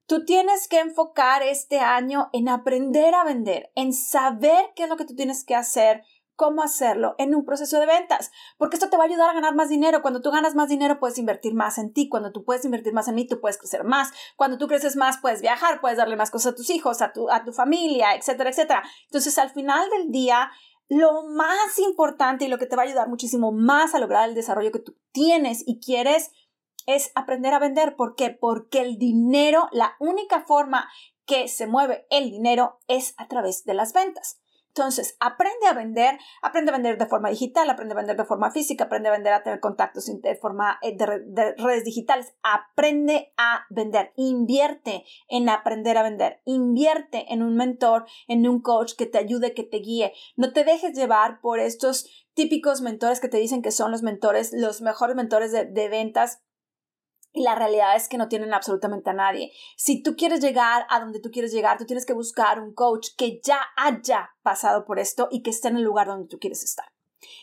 Tú 0.06 0.24
tienes 0.24 0.68
que 0.68 0.78
enfocar 0.78 1.42
este 1.42 1.80
año 1.80 2.28
en 2.32 2.48
aprender 2.48 3.14
a 3.14 3.24
vender, 3.24 3.72
en 3.74 3.92
saber 3.92 4.72
qué 4.76 4.84
es 4.84 4.88
lo 4.88 4.96
que 4.96 5.04
tú 5.04 5.16
tienes 5.16 5.44
que 5.44 5.56
hacer, 5.56 6.04
cómo 6.36 6.62
hacerlo 6.62 7.14
en 7.18 7.34
un 7.34 7.44
proceso 7.44 7.80
de 7.80 7.86
ventas, 7.86 8.30
porque 8.58 8.76
esto 8.76 8.88
te 8.88 8.96
va 8.96 9.04
a 9.04 9.06
ayudar 9.06 9.30
a 9.30 9.34
ganar 9.34 9.54
más 9.54 9.68
dinero. 9.68 10.02
Cuando 10.02 10.22
tú 10.22 10.30
ganas 10.30 10.54
más 10.54 10.68
dinero, 10.68 11.00
puedes 11.00 11.18
invertir 11.18 11.54
más 11.54 11.78
en 11.78 11.92
ti. 11.92 12.08
Cuando 12.08 12.30
tú 12.30 12.44
puedes 12.44 12.64
invertir 12.64 12.92
más 12.92 13.08
en 13.08 13.16
mí, 13.16 13.26
tú 13.26 13.40
puedes 13.40 13.58
crecer 13.58 13.82
más. 13.84 14.12
Cuando 14.36 14.58
tú 14.58 14.68
creces 14.68 14.94
más, 14.96 15.18
puedes 15.18 15.40
viajar, 15.40 15.80
puedes 15.80 15.98
darle 15.98 16.16
más 16.16 16.30
cosas 16.30 16.52
a 16.52 16.54
tus 16.54 16.70
hijos, 16.70 17.02
a 17.02 17.12
tu, 17.12 17.28
a 17.30 17.44
tu 17.44 17.52
familia, 17.52 18.14
etcétera, 18.14 18.50
etcétera. 18.50 18.82
Entonces, 19.06 19.36
al 19.38 19.50
final 19.50 19.88
del 19.90 20.12
día, 20.12 20.50
lo 20.88 21.24
más 21.24 21.78
importante 21.78 22.44
y 22.44 22.48
lo 22.48 22.58
que 22.58 22.66
te 22.66 22.76
va 22.76 22.82
a 22.82 22.86
ayudar 22.86 23.08
muchísimo 23.08 23.50
más 23.50 23.94
a 23.94 23.98
lograr 23.98 24.28
el 24.28 24.34
desarrollo 24.34 24.70
que 24.70 24.78
tú 24.78 24.96
tienes 25.10 25.64
y 25.66 25.80
quieres 25.80 26.30
es 26.86 27.12
aprender 27.14 27.52
a 27.54 27.58
vender. 27.58 27.96
¿Por 27.96 28.14
qué? 28.14 28.30
Porque 28.30 28.80
el 28.80 28.98
dinero, 28.98 29.68
la 29.72 29.96
única 30.00 30.44
forma 30.46 30.88
que 31.26 31.48
se 31.48 31.66
mueve 31.66 32.06
el 32.10 32.30
dinero 32.30 32.78
es 32.88 33.14
a 33.18 33.28
través 33.28 33.64
de 33.64 33.74
las 33.74 33.92
ventas. 33.92 34.40
Entonces, 34.76 35.16
aprende 35.20 35.66
a 35.66 35.72
vender, 35.72 36.18
aprende 36.42 36.70
a 36.70 36.74
vender 36.74 36.98
de 36.98 37.06
forma 37.06 37.30
digital, 37.30 37.70
aprende 37.70 37.94
a 37.94 37.96
vender 37.96 38.14
de 38.14 38.26
forma 38.26 38.50
física, 38.50 38.84
aprende 38.84 39.08
a 39.08 39.12
vender 39.12 39.32
a 39.32 39.42
tener 39.42 39.58
contactos 39.58 40.04
de 40.04 40.36
forma 40.36 40.78
eh, 40.82 40.94
de, 40.94 41.54
redes 41.56 41.84
digitales, 41.84 42.34
aprende 42.42 43.32
a 43.38 43.64
vender, 43.70 44.12
invierte 44.16 45.06
en 45.28 45.48
aprender 45.48 45.96
a 45.96 46.02
vender, 46.02 46.42
invierte 46.44 47.32
en 47.32 47.42
un 47.42 47.56
mentor, 47.56 48.04
en 48.28 48.46
un 48.46 48.60
coach 48.60 48.92
que 48.98 49.06
te 49.06 49.16
ayude, 49.16 49.54
que 49.54 49.62
te 49.62 49.78
guíe. 49.78 50.12
No 50.36 50.52
te 50.52 50.62
dejes 50.62 50.92
llevar 50.92 51.40
por 51.40 51.58
estos 51.58 52.26
típicos 52.34 52.82
mentores 52.82 53.18
que 53.18 53.28
te 53.28 53.38
dicen 53.38 53.62
que 53.62 53.70
son 53.70 53.90
los 53.90 54.02
mentores, 54.02 54.52
los 54.52 54.82
mejores 54.82 55.16
mentores 55.16 55.52
de, 55.52 55.64
de 55.64 55.88
ventas 55.88 56.42
y 57.36 57.42
la 57.42 57.54
realidad 57.54 57.94
es 57.94 58.08
que 58.08 58.16
no 58.16 58.28
tienen 58.28 58.54
absolutamente 58.54 59.10
a 59.10 59.12
nadie. 59.12 59.52
Si 59.76 60.02
tú 60.02 60.16
quieres 60.16 60.40
llegar 60.40 60.86
a 60.88 61.00
donde 61.00 61.20
tú 61.20 61.30
quieres 61.30 61.52
llegar, 61.52 61.76
tú 61.76 61.84
tienes 61.84 62.06
que 62.06 62.14
buscar 62.14 62.60
un 62.60 62.72
coach 62.72 63.08
que 63.16 63.40
ya 63.44 63.60
haya 63.76 64.30
pasado 64.42 64.86
por 64.86 64.98
esto 64.98 65.28
y 65.30 65.42
que 65.42 65.50
esté 65.50 65.68
en 65.68 65.76
el 65.76 65.82
lugar 65.82 66.06
donde 66.06 66.28
tú 66.28 66.38
quieres 66.38 66.64
estar. 66.64 66.86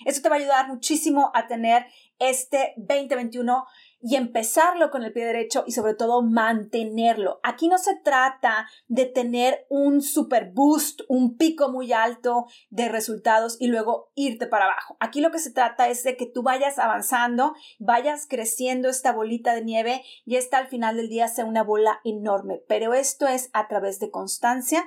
Eso 0.06 0.22
te 0.22 0.30
va 0.30 0.36
a 0.36 0.40
ayudar 0.40 0.68
muchísimo 0.68 1.32
a 1.36 1.46
tener 1.46 1.86
este 2.18 2.74
2021 2.78 3.66
y 4.04 4.18
empezarlo 4.18 4.92
con 4.92 5.04
el 5.04 5.13
pie 5.13 5.26
derecho 5.26 5.63
y 5.66 5.72
sobre 5.72 5.94
todo 5.94 6.22
mantenerlo. 6.22 7.39
Aquí 7.42 7.70
no 7.70 7.78
se 7.78 7.96
trata 7.96 8.68
de 8.88 9.06
tener 9.06 9.66
un 9.70 10.02
super 10.02 10.52
boost, 10.54 11.02
un 11.08 11.38
pico 11.38 11.72
muy 11.72 11.94
alto 11.94 12.46
de 12.70 12.89
resultados 12.89 13.56
y 13.62 13.68
luego 13.68 14.12
irte 14.13 14.46
para 14.46 14.66
abajo. 14.66 14.98
Aquí 15.00 15.22
lo 15.22 15.32
que 15.32 15.39
se 15.39 15.54
trata 15.54 15.88
es 15.88 16.04
de 16.04 16.18
que 16.18 16.26
tú 16.26 16.44
vayas 16.44 16.80
avanzando, 16.80 17.54
vayas 17.80 18.28
creciendo 18.28 18.89
esta 18.89 19.13
bolita 19.13 19.56
de 19.56 19.63
nieve 19.63 20.04
y 20.26 20.36
esta 20.36 20.58
al 20.58 20.68
final 20.68 20.98
del 20.98 21.08
día 21.08 21.30
sea 21.30 21.46
una 21.46 21.63
bola 21.63 22.02
enorme. 22.04 22.62
Pero 22.68 22.94
esto 22.94 23.26
es 23.28 23.50
a 23.54 23.70
través 23.70 24.00
de 24.02 24.12
constancia, 24.12 24.84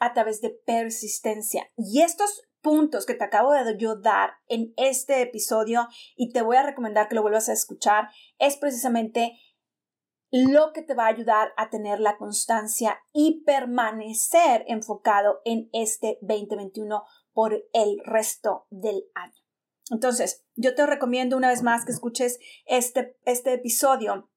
a 0.00 0.14
través 0.14 0.40
de 0.40 0.50
persistencia. 0.50 1.70
Y 1.76 2.02
estos 2.02 2.47
puntos 2.68 3.06
que 3.06 3.14
te 3.14 3.24
acabo 3.24 3.54
de 3.54 3.78
yo 3.78 3.96
dar 3.96 4.32
en 4.46 4.74
este 4.76 5.22
episodio 5.22 5.88
y 6.16 6.32
te 6.34 6.42
voy 6.42 6.58
a 6.58 6.62
recomendar 6.62 7.08
que 7.08 7.14
lo 7.14 7.22
vuelvas 7.22 7.48
a 7.48 7.54
escuchar 7.54 8.10
es 8.38 8.58
precisamente 8.58 9.38
lo 10.30 10.74
que 10.74 10.82
te 10.82 10.92
va 10.92 11.06
a 11.06 11.08
ayudar 11.08 11.54
a 11.56 11.70
tener 11.70 11.98
la 11.98 12.18
constancia 12.18 13.00
y 13.14 13.42
permanecer 13.46 14.66
enfocado 14.68 15.40
en 15.46 15.70
este 15.72 16.18
2021 16.20 17.04
por 17.32 17.54
el 17.72 18.00
resto 18.04 18.66
del 18.68 19.02
año. 19.14 19.42
Entonces, 19.90 20.44
yo 20.54 20.74
te 20.74 20.84
recomiendo 20.84 21.38
una 21.38 21.48
vez 21.48 21.62
más 21.62 21.86
que 21.86 21.92
escuches 21.92 22.38
este, 22.66 23.16
este 23.24 23.54
episodio 23.54 24.28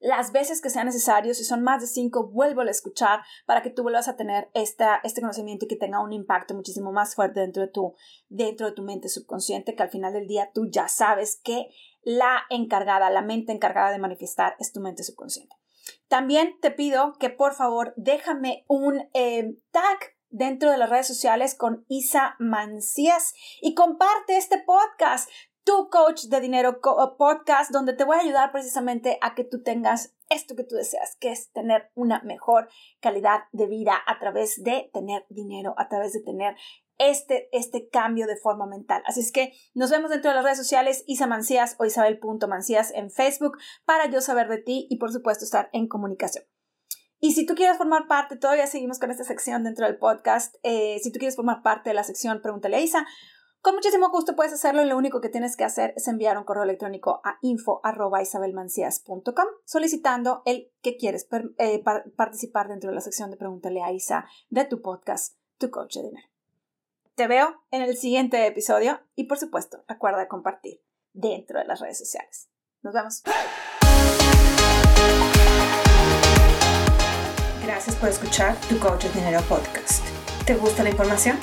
las 0.00 0.32
veces 0.32 0.60
que 0.60 0.70
sea 0.70 0.84
necesario, 0.84 1.34
si 1.34 1.44
son 1.44 1.62
más 1.62 1.80
de 1.80 1.86
cinco, 1.86 2.28
vuelvo 2.28 2.60
a 2.60 2.70
escuchar 2.70 3.20
para 3.46 3.62
que 3.62 3.70
tú 3.70 3.82
vuelvas 3.82 4.08
a 4.08 4.16
tener 4.16 4.48
este 4.54 5.20
conocimiento 5.20 5.64
y 5.64 5.68
que 5.68 5.76
tenga 5.76 6.00
un 6.00 6.12
impacto 6.12 6.54
muchísimo 6.54 6.92
más 6.92 7.14
fuerte 7.14 7.40
dentro 7.40 7.62
de, 7.62 7.68
tu, 7.68 7.94
dentro 8.28 8.66
de 8.66 8.72
tu 8.72 8.82
mente 8.82 9.08
subconsciente, 9.08 9.74
que 9.74 9.82
al 9.82 9.90
final 9.90 10.12
del 10.12 10.28
día 10.28 10.50
tú 10.54 10.68
ya 10.70 10.88
sabes 10.88 11.40
que 11.42 11.68
la 12.02 12.42
encargada, 12.48 13.10
la 13.10 13.22
mente 13.22 13.52
encargada 13.52 13.90
de 13.90 13.98
manifestar 13.98 14.54
es 14.58 14.72
tu 14.72 14.80
mente 14.80 15.02
subconsciente. 15.02 15.56
También 16.06 16.58
te 16.60 16.70
pido 16.70 17.14
que 17.18 17.30
por 17.30 17.54
favor 17.54 17.92
déjame 17.96 18.64
un 18.68 19.08
eh, 19.14 19.56
tag 19.70 19.98
dentro 20.30 20.70
de 20.70 20.78
las 20.78 20.90
redes 20.90 21.06
sociales 21.06 21.54
con 21.54 21.84
Isa 21.88 22.36
Mancías 22.38 23.34
y 23.60 23.74
comparte 23.74 24.36
este 24.36 24.58
podcast 24.58 25.28
tu 25.68 25.90
coach 25.90 26.28
de 26.28 26.40
dinero 26.40 26.80
podcast 27.18 27.70
donde 27.70 27.92
te 27.92 28.04
voy 28.04 28.16
a 28.16 28.20
ayudar 28.20 28.52
precisamente 28.52 29.18
a 29.20 29.34
que 29.34 29.44
tú 29.44 29.62
tengas 29.62 30.14
esto 30.30 30.56
que 30.56 30.64
tú 30.64 30.76
deseas, 30.76 31.18
que 31.20 31.30
es 31.30 31.52
tener 31.52 31.90
una 31.94 32.22
mejor 32.22 32.70
calidad 33.00 33.40
de 33.52 33.66
vida 33.66 33.92
a 34.06 34.18
través 34.18 34.62
de 34.62 34.90
tener 34.94 35.26
dinero, 35.28 35.74
a 35.76 35.90
través 35.90 36.14
de 36.14 36.22
tener 36.22 36.56
este, 36.96 37.50
este 37.52 37.90
cambio 37.90 38.26
de 38.26 38.38
forma 38.38 38.66
mental. 38.66 39.02
Así 39.04 39.20
es 39.20 39.30
que 39.30 39.52
nos 39.74 39.90
vemos 39.90 40.08
dentro 40.08 40.30
de 40.30 40.36
las 40.36 40.44
redes 40.44 40.56
sociales 40.56 41.04
Isa 41.06 41.26
Mancías 41.26 41.76
o 41.78 41.84
Isabel.mancías 41.84 42.90
en 42.94 43.10
Facebook 43.10 43.58
para 43.84 44.06
yo 44.06 44.22
saber 44.22 44.48
de 44.48 44.62
ti 44.62 44.86
y 44.88 44.96
por 44.96 45.12
supuesto 45.12 45.44
estar 45.44 45.68
en 45.74 45.86
comunicación. 45.86 46.44
Y 47.20 47.32
si 47.32 47.44
tú 47.44 47.54
quieres 47.54 47.76
formar 47.76 48.06
parte, 48.06 48.36
todavía 48.36 48.66
seguimos 48.68 48.98
con 48.98 49.10
esta 49.10 49.24
sección 49.24 49.64
dentro 49.64 49.84
del 49.84 49.98
podcast. 49.98 50.54
Eh, 50.62 50.98
si 51.02 51.12
tú 51.12 51.18
quieres 51.18 51.36
formar 51.36 51.62
parte 51.62 51.90
de 51.90 51.94
la 51.94 52.04
sección 52.04 52.40
Pregúntale 52.40 52.76
a 52.76 52.80
Isa, 52.80 53.06
con 53.60 53.74
muchísimo 53.74 54.10
gusto 54.10 54.36
puedes 54.36 54.52
hacerlo 54.52 54.82
y 54.82 54.86
lo 54.86 54.96
único 54.96 55.20
que 55.20 55.28
tienes 55.28 55.56
que 55.56 55.64
hacer 55.64 55.92
es 55.96 56.08
enviar 56.08 56.38
un 56.38 56.44
correo 56.44 56.62
electrónico 56.62 57.20
a 57.24 57.38
info.isabelmancias.com 57.42 59.46
solicitando 59.64 60.42
el 60.46 60.70
que 60.80 60.96
quieres 60.96 61.28
eh, 61.58 61.82
participar 62.16 62.68
dentro 62.68 62.90
de 62.90 62.94
la 62.94 63.00
sección 63.00 63.30
de 63.30 63.36
Pregúntale 63.36 63.82
a 63.82 63.92
Isa 63.92 64.26
de 64.48 64.64
tu 64.64 64.80
podcast, 64.80 65.36
Tu 65.58 65.70
Coach 65.70 65.96
de 65.96 66.04
Dinero. 66.04 66.28
Te 67.14 67.26
veo 67.26 67.62
en 67.72 67.82
el 67.82 67.96
siguiente 67.96 68.46
episodio 68.46 69.00
y 69.16 69.24
por 69.24 69.38
supuesto 69.38 69.84
recuerda 69.88 70.28
compartir 70.28 70.80
dentro 71.12 71.58
de 71.58 71.64
las 71.64 71.80
redes 71.80 71.98
sociales. 71.98 72.48
Nos 72.82 72.94
vemos. 72.94 73.22
Gracias 77.64 77.96
por 77.96 78.08
escuchar 78.08 78.56
Tu 78.68 78.78
Coach 78.78 79.04
de 79.04 79.20
Dinero 79.20 79.40
podcast. 79.48 80.04
¿Te 80.46 80.54
gusta 80.54 80.84
la 80.84 80.90
información? 80.90 81.38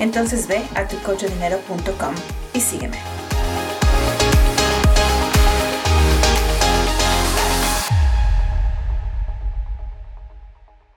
Entonces 0.00 0.48
ve 0.48 0.62
a 0.74 0.88
tucochodinero.com 0.88 2.14
y 2.54 2.60
sígueme. 2.60 3.19